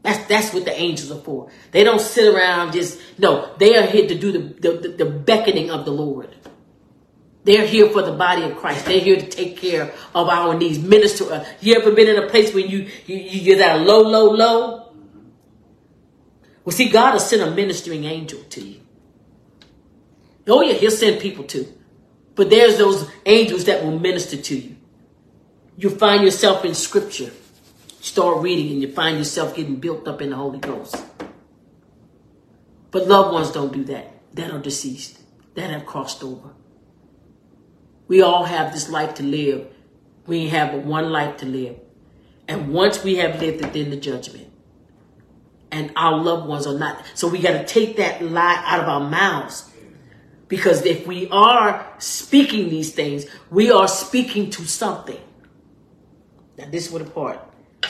[0.03, 1.51] That's that's what the angels are for.
[1.73, 3.55] They don't sit around just no.
[3.59, 6.35] They are here to do the the, the beckoning of the Lord.
[7.45, 8.85] They're here for the body of Christ.
[8.85, 10.79] They're here to take care of our needs.
[10.79, 11.33] Minister.
[11.33, 14.31] Uh, you ever been in a place where you, you you're at a low, low,
[14.31, 14.93] low?
[16.65, 18.81] Well, see, God will send a ministering angel to you.
[20.47, 21.73] Oh yeah, He'll send people too.
[22.35, 24.77] But there's those angels that will minister to you.
[25.77, 27.31] You find yourself in Scripture.
[28.01, 30.97] Start reading, and you find yourself getting built up in the Holy Ghost.
[32.91, 34.13] But loved ones don't do that.
[34.35, 35.19] That are deceased.
[35.55, 36.51] That have crossed over.
[38.11, 39.69] We all have this life to live.
[40.27, 41.77] We have one life to live.
[42.49, 44.49] And once we have lived it, then the judgment.
[45.71, 47.05] And our loved ones are not.
[47.15, 49.71] So we got to take that lie out of our mouths.
[50.49, 55.21] Because if we are speaking these things, we are speaking to something.
[56.59, 57.39] Now, this is what the part.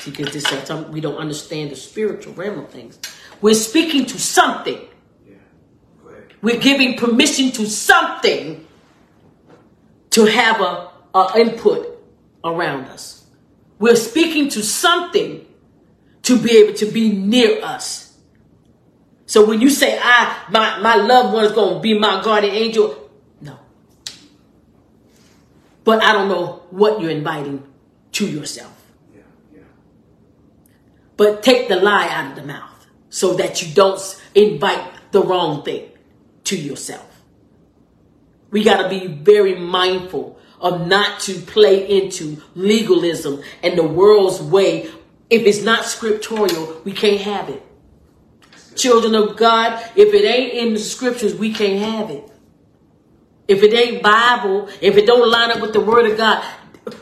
[0.01, 2.99] See, because this is something we don't understand the spiritual realm of things.
[3.41, 4.87] We're speaking to something.
[6.43, 8.67] We're giving permission to something
[10.11, 11.99] to have a, a input
[12.45, 13.25] around us.
[13.79, 15.47] We're speaking to something
[16.23, 18.19] to be able to be near us.
[19.27, 22.55] So when you say, I, my, my loved one is going to be my guardian
[22.55, 23.59] angel, no.
[25.85, 27.65] But I don't know what you're inviting
[28.13, 28.81] to yourself.
[31.21, 34.01] but take the lie out of the mouth so that you don't
[34.35, 35.87] invite the wrong thing
[36.45, 37.10] to yourself.
[38.51, 44.43] We got to be very mindful of not to play into legalism and the world's
[44.43, 44.91] way.
[45.31, 47.63] If it's not scriptural, we can't have it.
[48.77, 52.31] Children of God, if it ain't in the scriptures, we can't have it.
[53.49, 56.45] If it ain't Bible, if it don't line up with the word of God,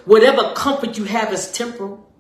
[0.05, 2.11] whatever comfort you have is temporal.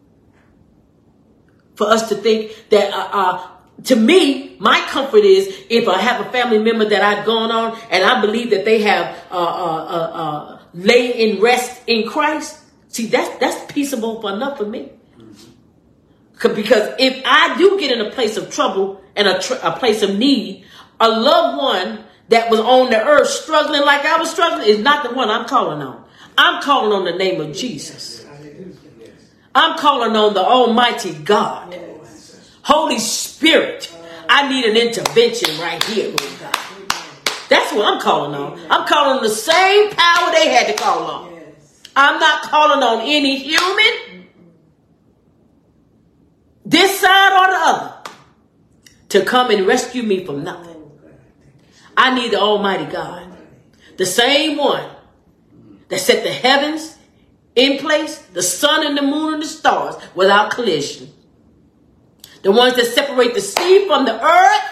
[1.76, 3.48] For us to think that uh, uh,
[3.84, 7.78] to me, my comfort is if I have a family member that I've gone on
[7.90, 12.60] and I believe that they have uh, uh, uh, uh lay in rest in Christ.
[12.88, 14.90] See, that's that's peaceable enough for me.
[16.40, 20.02] Because if I do get in a place of trouble and a, tr- a place
[20.02, 20.64] of need,
[21.00, 25.02] a loved one that was on the earth struggling like I was struggling is not
[25.02, 26.04] the one I'm calling on.
[26.36, 28.24] I'm calling on the name of Jesus.
[29.54, 31.87] I'm calling on the Almighty God.
[32.68, 33.90] Holy Spirit,
[34.28, 36.58] I need an intervention right here, Lord God.
[37.48, 38.60] That's what I'm calling on.
[38.70, 41.40] I'm calling on the same power they had to call on.
[41.96, 44.26] I'm not calling on any human,
[46.66, 48.10] this side or the other,
[49.08, 50.76] to come and rescue me from nothing.
[51.96, 53.34] I need the Almighty God,
[53.96, 54.90] the same one
[55.88, 56.98] that set the heavens
[57.54, 61.14] in place, the sun and the moon and the stars without collision.
[62.42, 64.64] The ones that separate the sea from the earth,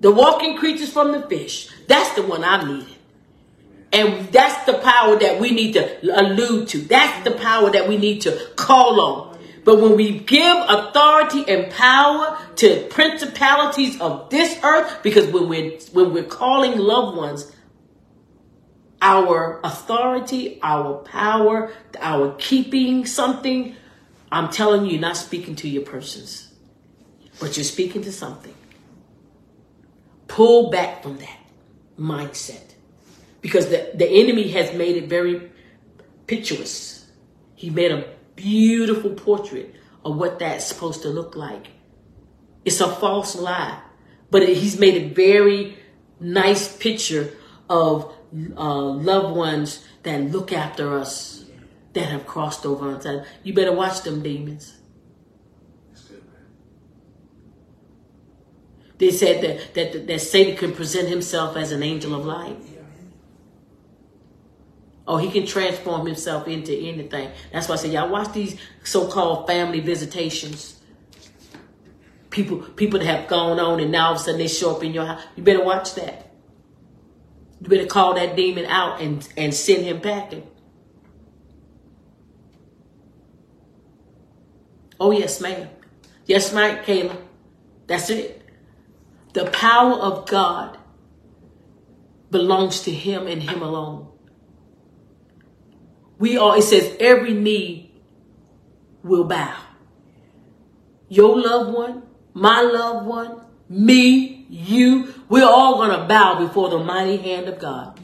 [0.00, 1.70] the walking creatures from the fish.
[1.86, 2.94] That's the one I'm needing.
[3.92, 6.78] And that's the power that we need to allude to.
[6.78, 9.38] That's the power that we need to call on.
[9.64, 15.78] But when we give authority and power to principalities of this earth, because when we're
[15.92, 17.52] when we're calling loved ones,
[19.02, 23.76] our authority, our power, our keeping something,
[24.30, 26.52] I'm telling you, you're not speaking to your persons,
[27.40, 28.54] but you're speaking to something.
[30.26, 31.38] Pull back from that
[31.98, 32.74] mindset
[33.40, 35.50] because the, the enemy has made it very
[36.26, 37.06] picturesque.
[37.54, 39.74] He made a beautiful portrait
[40.04, 41.68] of what that's supposed to look like.
[42.64, 43.80] It's a false lie,
[44.30, 45.78] but it, he's made a very
[46.20, 47.32] nice picture
[47.70, 48.14] of
[48.56, 51.37] uh, loved ones that look after us
[51.98, 53.22] that have crossed over on time.
[53.42, 54.74] You better watch them demons.
[58.98, 62.56] They said that, that, that Satan can present himself as an angel of light.
[65.06, 67.30] Oh, he can transform himself into anything.
[67.52, 70.80] That's why I say, y'all watch these so-called family visitations.
[72.28, 74.84] People, people that have gone on and now all of a sudden they show up
[74.84, 75.22] in your house.
[75.36, 76.30] You better watch that.
[77.62, 80.46] You better call that demon out and, and send him packing.
[85.00, 85.68] Oh, yes, ma'am.
[86.26, 87.16] Yes, ma'am, Kayla.
[87.86, 88.42] That's it.
[89.32, 90.78] The power of God
[92.30, 94.08] belongs to Him and Him alone.
[96.18, 97.94] We are, it says, every knee
[99.02, 99.56] will bow.
[101.08, 102.02] Your loved one,
[102.34, 107.58] my loved one, me, you, we're all going to bow before the mighty hand of
[107.58, 107.98] God.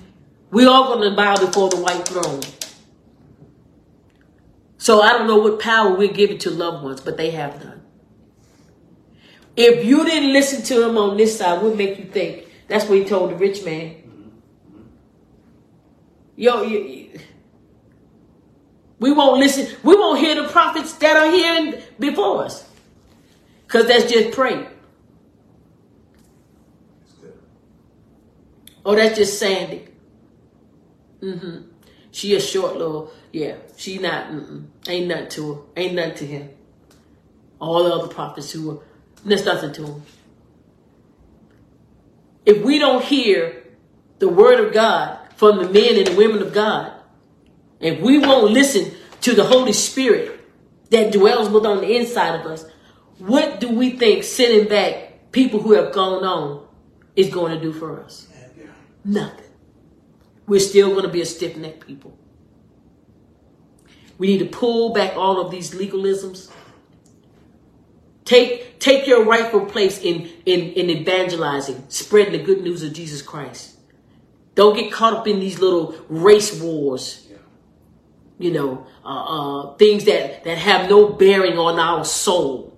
[0.51, 2.41] We're all going to bow before the white throne.
[4.85, 7.81] So I don't know what power we're giving to loved ones, but they have none.
[9.57, 12.49] If you didn't listen to him on this side, what make you think?
[12.69, 13.95] That's what he told the rich man.
[16.37, 17.19] Yo, you,
[18.99, 19.75] we won't listen.
[19.83, 22.69] We won't hear the prophets that are here before us.
[23.67, 24.69] Because that's just pray.
[28.85, 29.89] Oh, that's just Sandy.
[31.23, 31.71] Mm-hmm.
[32.15, 33.57] She a short little, yeah.
[33.77, 34.31] She not,
[34.87, 35.61] ain't nothing to her.
[35.77, 36.51] Ain't nothing to him.
[37.59, 38.79] All the other prophets who were,
[39.25, 40.03] there's nothing to him.
[42.47, 43.65] If we don't hear
[44.21, 46.93] the word of God from the men and the women of God,
[47.81, 48.93] if we won't listen
[49.23, 50.41] to the Holy Spirit
[50.91, 52.65] that dwells within the inside of us,
[53.19, 56.65] what do we think sending back, people who have gone on,
[57.17, 58.29] is going to do for us?
[59.05, 59.44] Nothing
[60.47, 62.17] we're still going to be a stiff necked people.
[64.19, 66.51] We need to pull back all of these legalisms.
[68.25, 73.21] Take, take your rightful place in, in, in evangelizing, spreading the good news of Jesus
[73.23, 73.77] Christ.
[74.55, 77.27] Don't get caught up in these little race wars.
[78.39, 82.77] You know, uh, uh, things that, that have no bearing on our soul.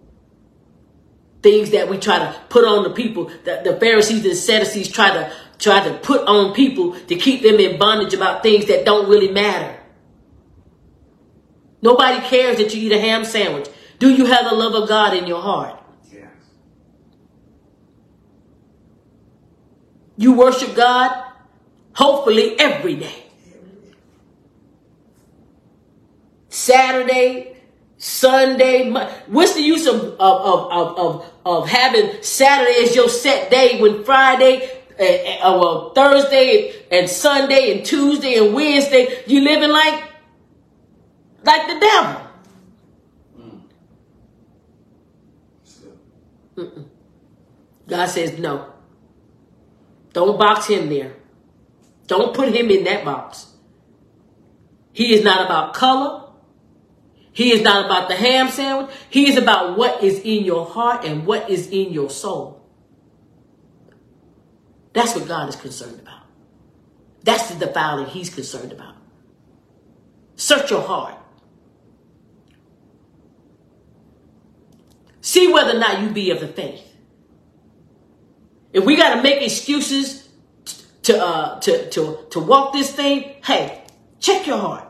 [1.42, 5.10] Things that we try to put on the people, that the Pharisees and Sadducees try
[5.10, 9.08] to try to put on people to keep them in bondage about things that don't
[9.08, 9.78] really matter.
[11.82, 13.68] Nobody cares that you eat a ham sandwich.
[13.98, 15.80] Do you have the love of God in your heart?
[16.12, 16.30] Yes.
[20.16, 21.32] You worship God,
[21.94, 23.24] hopefully every day.
[26.48, 27.56] Saturday,
[27.98, 28.90] Sunday.
[29.26, 34.04] What's the use of of, of, of, of, having Saturday as your set day when
[34.04, 40.04] Friday, uh, uh, well, Thursday and Sunday and Tuesday and Wednesday, you living like
[41.44, 42.22] like the devil.
[46.58, 46.84] Mm.
[47.86, 48.72] God says no.
[50.12, 51.14] Don't box him there.
[52.06, 53.52] Don't put him in that box.
[54.92, 56.30] He is not about color.
[57.32, 58.90] He is not about the ham sandwich.
[59.10, 62.65] He is about what is in your heart and what is in your soul.
[64.96, 66.22] That's what God is concerned about.
[67.22, 68.94] That's the defiling he's concerned about.
[70.36, 71.16] Search your heart.
[75.20, 76.80] See whether or not you be of the faith.
[78.72, 80.30] If we got to make excuses
[81.02, 83.84] to, uh, to, to, to walk this thing, hey,
[84.18, 84.88] check your heart.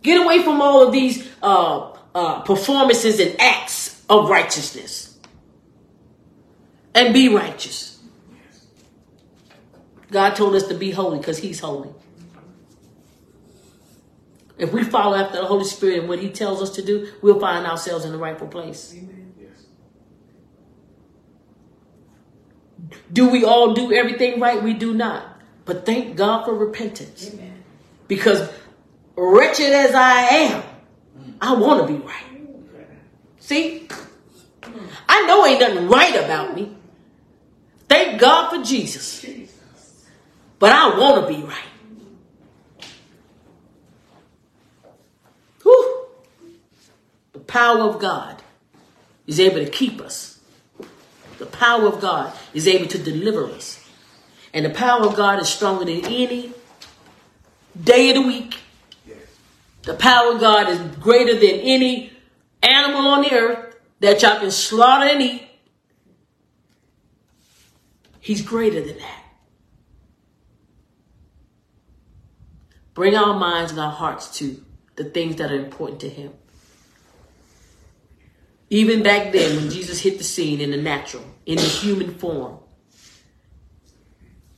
[0.00, 5.19] Get away from all of these uh, uh, performances and acts of righteousness.
[6.94, 7.98] And be righteous.
[10.10, 11.90] God told us to be holy because He's holy.
[14.58, 17.40] If we follow after the Holy Spirit and what He tells us to do, we'll
[17.40, 18.94] find ourselves in the rightful place.
[18.94, 19.64] Yes.
[23.12, 24.62] Do we all do everything right?
[24.62, 25.40] We do not.
[25.64, 27.32] But thank God for repentance.
[27.32, 27.62] Amen.
[28.08, 28.50] Because
[29.16, 30.62] wretched as I am,
[31.40, 32.24] I want to be right.
[33.38, 33.88] See?
[35.08, 36.76] I know ain't nothing right about me.
[37.90, 39.26] Thank God for Jesus.
[40.60, 42.88] But I want to be right.
[45.64, 46.06] Whew.
[47.32, 48.40] The power of God
[49.26, 50.38] is able to keep us.
[51.38, 53.84] The power of God is able to deliver us.
[54.54, 56.52] And the power of God is stronger than any
[57.82, 58.56] day of the week,
[59.82, 62.12] the power of God is greater than any
[62.62, 65.49] animal on the earth that y'all can slaughter and eat.
[68.20, 69.24] He's greater than that.
[72.94, 74.62] Bring our minds and our hearts to
[74.96, 76.32] the things that are important to Him.
[78.68, 82.58] Even back then, when Jesus hit the scene in the natural, in the human form,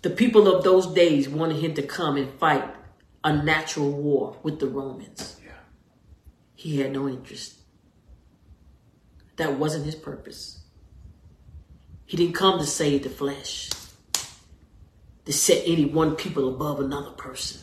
[0.03, 2.69] the people of those days wanted Him to come and fight
[3.25, 5.41] a natural war with the Romans.
[5.45, 5.53] Yeah.
[6.57, 7.61] He had no interest.
[9.37, 10.62] That wasn't his purpose.
[12.13, 13.71] He didn't come to save the flesh,
[15.25, 17.63] to set any one people above another person.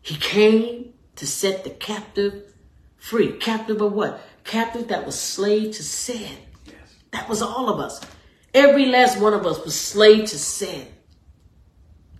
[0.00, 2.54] He came to set the captive
[2.96, 3.32] free.
[3.32, 4.22] Captive of what?
[4.44, 6.32] Captive that was slave to sin.
[6.64, 6.76] Yes.
[7.10, 8.00] That was all of us.
[8.54, 10.86] Every last one of us was slave to sin.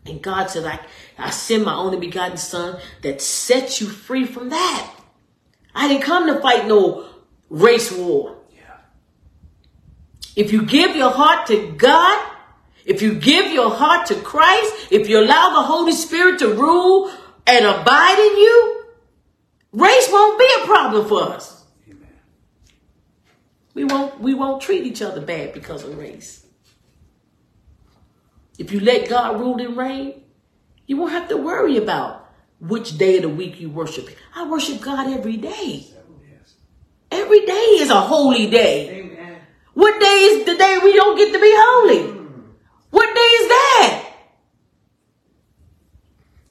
[0.04, 0.80] And God said, I,
[1.16, 4.94] I send my only begotten son that sets you free from that.
[5.74, 7.08] I didn't come to fight no
[7.48, 8.35] race war.
[10.36, 12.32] If you give your heart to God,
[12.84, 17.10] if you give your heart to Christ, if you allow the Holy Spirit to rule
[17.46, 18.84] and abide in you,
[19.72, 21.64] race won't be a problem for us.
[21.90, 22.08] Amen.
[23.74, 26.46] We won't we won't treat each other bad because of race.
[28.58, 30.22] If you let God rule and reign,
[30.86, 32.30] you won't have to worry about
[32.60, 34.08] which day of the week you worship.
[34.34, 35.86] I worship God every day.
[37.10, 39.05] Every day is a holy day.
[39.76, 42.02] What day is the day we don't get to be holy?
[42.88, 44.04] What day is that?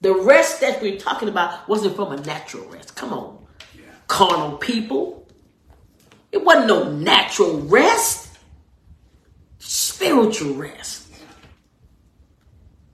[0.01, 2.95] The rest that we're talking about wasn't from a natural rest.
[2.95, 3.47] Come on.
[3.73, 3.81] Yeah.
[4.05, 5.27] Carnal people.
[6.31, 8.37] It wasn't no natural rest.
[9.57, 11.11] Spiritual rest.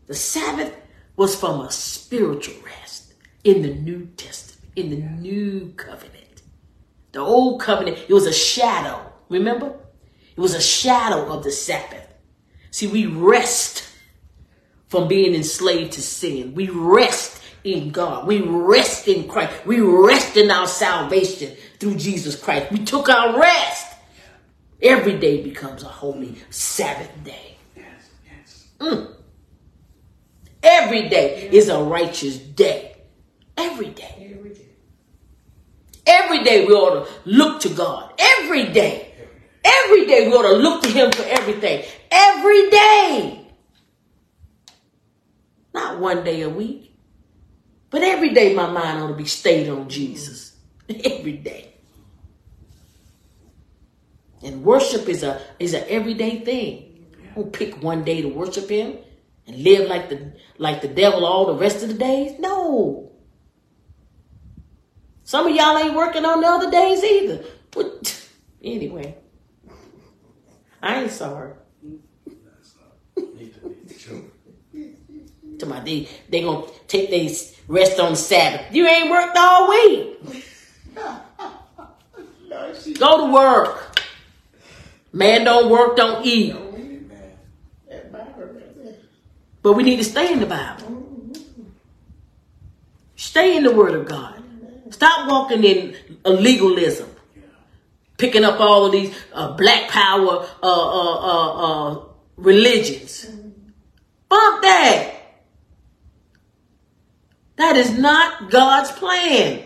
[0.08, 0.74] The Sabbath
[1.18, 6.44] was from a spiritual rest in the New Testament, in the New Covenant.
[7.12, 9.12] The Old Covenant, it was a shadow.
[9.28, 9.81] Remember?
[10.42, 12.08] It was a shadow of the Sabbath.
[12.72, 13.88] See, we rest
[14.88, 16.56] from being enslaved to sin.
[16.56, 18.26] We rest in God.
[18.26, 19.68] We rest in Christ.
[19.68, 22.72] We rest in our salvation through Jesus Christ.
[22.72, 23.94] We took our rest.
[24.82, 27.58] Every day becomes a holy Sabbath day.
[27.76, 28.68] Yes, yes.
[28.80, 29.14] Mm.
[30.64, 32.96] Every day is a righteous day.
[33.56, 34.32] Every day.
[34.34, 34.70] Every day.
[36.08, 38.12] Every day we ought to look to God.
[38.18, 39.11] Every day.
[39.64, 41.86] Every day we ought to look to Him for everything.
[42.10, 43.48] Every day.
[45.74, 46.96] Not one day a week.
[47.90, 50.56] But every day my mind ought to be stayed on Jesus.
[51.04, 51.74] every day.
[54.44, 57.06] And worship is a is an everyday thing.
[57.36, 58.98] Don't pick one day to worship him
[59.48, 62.40] and live like the like the devil all the rest of the days.
[62.40, 63.12] No.
[65.24, 67.44] Some of y'all ain't working on the other days either.
[67.70, 68.28] But
[68.64, 69.16] anyway,
[70.82, 71.54] I ain't sorry.
[75.60, 77.30] To my they they gonna take their
[77.68, 78.74] rest on Sabbath.
[78.74, 80.18] You ain't worked all week.
[82.98, 84.00] Go to work.
[85.14, 86.56] Man don't work, don't eat.
[89.62, 90.92] But we need to stay in the Bible.
[93.16, 94.42] Stay in the Word of God.
[94.90, 97.11] Stop walking in legalism.
[98.22, 102.06] Picking up all of these uh, black power uh, uh, uh, uh
[102.38, 103.26] religions.
[104.30, 105.14] Fuck that.
[107.56, 109.64] That is not God's plan.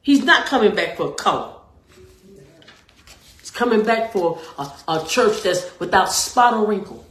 [0.00, 1.56] He's not coming back for color.
[3.40, 7.04] He's coming back for a, a church that's without spot or wrinkle.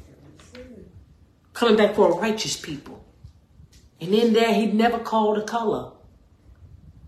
[1.54, 3.06] Coming back for a righteous people.
[4.02, 5.92] And in there, he never called a color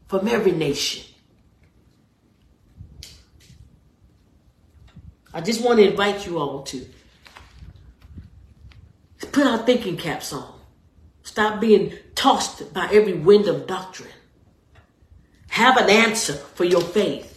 [0.07, 1.14] from every nation.
[5.35, 6.85] I just want to invite you all to
[9.33, 10.49] put our thinking caps on.
[11.23, 14.13] Stop being tossed by every wind of doctrine.
[15.49, 17.33] Have an answer for your faith.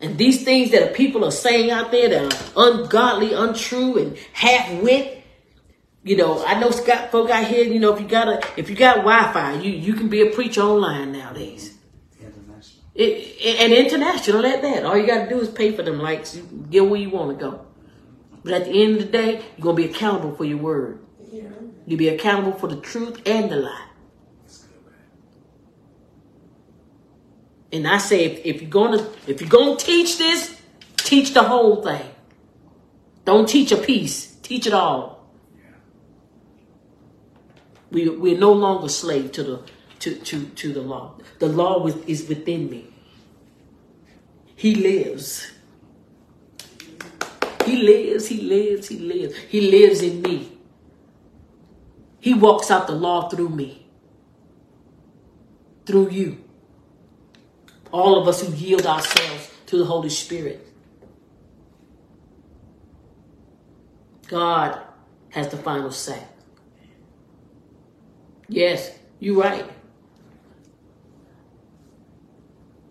[0.00, 4.80] And these things that people are saying out there that are ungodly, untrue, and half
[4.80, 5.24] wit.
[6.04, 8.70] You know, I know Scott folk out here, you know, if you got a if
[8.70, 11.71] you got Wi-Fi, you, you can be a preacher online nowadays.
[12.94, 14.84] It, and international at that.
[14.84, 16.36] All you gotta do is pay for them likes,
[16.70, 17.64] get where you wanna go.
[18.44, 20.98] But at the end of the day, you're gonna be accountable for your word.
[21.30, 21.44] Yeah.
[21.86, 23.86] You'll be accountable for the truth and the lie.
[27.72, 30.60] And I say, if, if you're gonna if you're gonna teach this,
[30.98, 32.06] teach the whole thing.
[33.24, 34.34] Don't teach a piece.
[34.42, 35.26] Teach it all.
[37.90, 39.62] We we're no longer slave to the
[40.02, 41.14] to to to the law.
[41.38, 42.88] The law is within me.
[44.56, 45.52] He lives.
[47.64, 48.26] He lives.
[48.26, 48.88] He lives.
[48.88, 49.36] He lives.
[49.48, 50.58] He lives in me.
[52.18, 53.86] He walks out the law through me,
[55.86, 56.38] through you.
[57.92, 60.66] All of us who yield ourselves to the Holy Spirit.
[64.26, 64.80] God
[65.30, 66.22] has the final say.
[68.48, 69.68] Yes, you're right.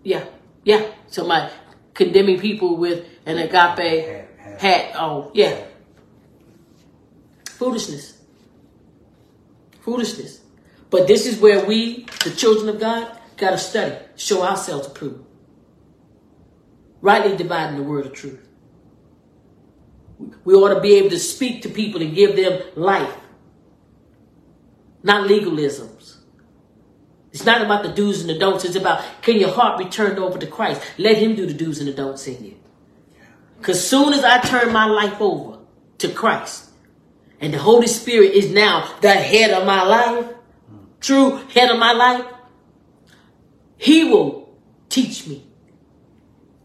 [0.03, 0.25] Yeah,
[0.63, 0.91] yeah.
[1.07, 1.51] Somebody
[1.93, 4.27] condemning people with an agape
[4.59, 4.91] hat.
[4.95, 5.65] Oh, yeah.
[7.49, 8.21] Foolishness
[9.81, 10.41] foolishness.
[10.89, 15.25] But this is where we, the children of God, got to study, show ourselves approved.
[17.01, 18.47] Rightly dividing the word of truth.
[20.43, 23.15] We ought to be able to speak to people and give them life,
[25.01, 26.17] not legalisms.
[27.31, 28.65] It's not about the do's and the don'ts.
[28.65, 30.81] It's about can your heart be turned over to Christ?
[30.97, 32.55] Let Him do the do's and the don'ts in you.
[33.57, 35.59] Because soon as I turn my life over
[35.99, 36.69] to Christ,
[37.39, 40.27] and the Holy Spirit is now the head of my life,
[40.99, 42.25] true head of my life,
[43.77, 44.49] He will
[44.89, 45.47] teach me,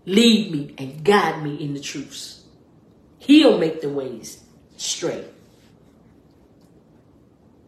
[0.05, 2.45] lead me, and guide me in the truths.
[3.19, 4.43] He'll make the ways
[4.77, 5.25] straight.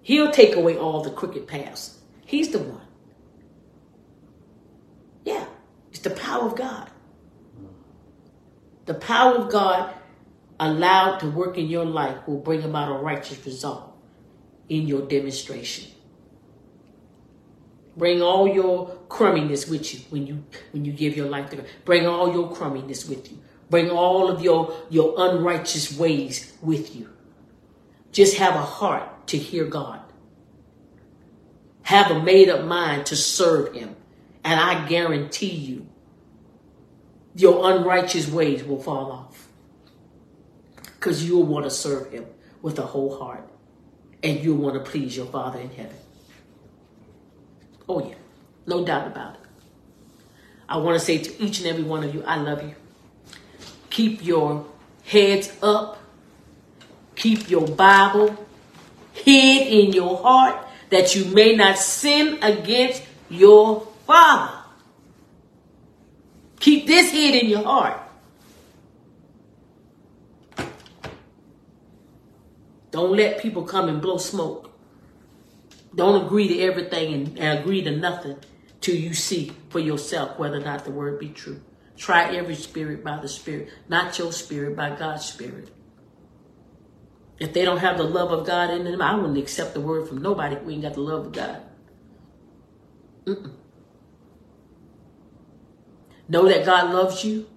[0.02, 1.98] He'll take away all the crooked paths.
[2.24, 2.87] He's the one.
[5.28, 5.44] Yeah,
[5.90, 6.90] it's the power of God.
[8.86, 9.94] The power of God
[10.58, 13.94] allowed to work in your life will bring about a righteous result
[14.70, 15.90] in your demonstration.
[17.94, 21.66] Bring all your crumminess with you when you when you give your life to God.
[21.84, 23.38] Bring all your crumminess with you.
[23.68, 27.10] Bring all of your your unrighteous ways with you.
[28.12, 30.00] Just have a heart to hear God.
[31.82, 33.97] Have a made up mind to serve him.
[34.48, 35.86] And I guarantee you
[37.34, 39.46] your unrighteous ways will fall off
[40.84, 42.24] because you'll want to serve him
[42.62, 43.46] with a whole heart
[44.22, 45.98] and you'll want to please your Father in heaven.
[47.90, 48.14] Oh, yeah,
[48.64, 49.40] no doubt about it.
[50.66, 52.74] I want to say to each and every one of you, I love you.
[53.90, 54.64] Keep your
[55.04, 55.98] heads up,
[57.16, 58.34] keep your Bible
[59.12, 64.54] hid in your heart that you may not sin against your Father.
[66.60, 68.00] Keep this hid in your heart.
[72.90, 74.72] Don't let people come and blow smoke.
[75.94, 78.38] Don't agree to everything and, and agree to nothing
[78.80, 81.60] till you see for yourself whether or not the word be true.
[81.98, 85.68] Try every spirit by the Spirit, not your spirit, by God's Spirit.
[87.38, 90.08] If they don't have the love of God in them, I wouldn't accept the word
[90.08, 91.60] from nobody we ain't got the love of God.
[93.26, 93.52] Mm-mm.
[96.28, 97.48] Know that God loves you.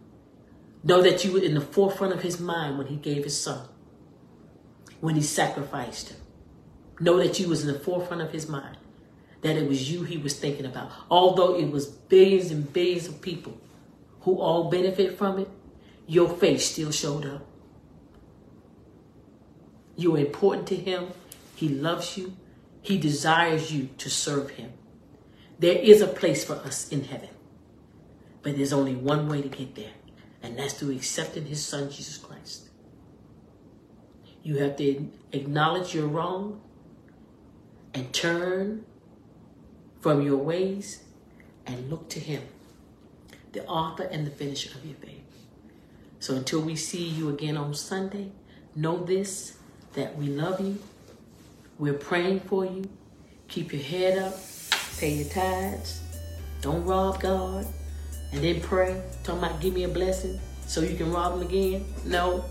[0.83, 3.67] Know that you were in the forefront of his mind when he gave his son,
[4.99, 6.17] when he sacrificed him.
[6.99, 8.77] Know that you was in the forefront of his mind,
[9.41, 10.91] that it was you he was thinking about.
[11.09, 13.59] Although it was billions and billions of people
[14.21, 15.49] who all benefit from it,
[16.07, 17.45] your face still showed up.
[19.95, 21.09] You're important to him.
[21.55, 22.35] He loves you.
[22.81, 24.73] He desires you to serve him.
[25.59, 27.29] There is a place for us in heaven.
[28.43, 29.93] But there's only one way to get there,
[30.41, 32.69] and that's through accepting his son, Jesus Christ.
[34.43, 36.61] You have to acknowledge your wrong
[37.93, 38.85] and turn
[39.99, 41.03] from your ways
[41.67, 42.41] and look to him,
[43.51, 45.21] the author and the finisher of your faith.
[46.19, 48.31] So until we see you again on Sunday,
[48.75, 49.57] know this
[49.93, 50.79] that we love you.
[51.77, 52.89] We're praying for you.
[53.47, 54.35] Keep your head up.
[54.97, 56.01] Pay your tithes.
[56.61, 57.65] Don't rob God.
[58.31, 59.01] And then pray.
[59.23, 61.85] Talking about give me a blessing so you can rob him again.
[62.05, 62.45] No.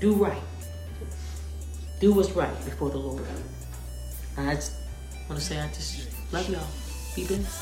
[0.00, 0.42] Do right.
[2.00, 3.24] Do what's right before the Lord.
[4.36, 4.72] I just
[5.28, 6.66] want to say I just love y'all.
[7.14, 7.60] Be blessed.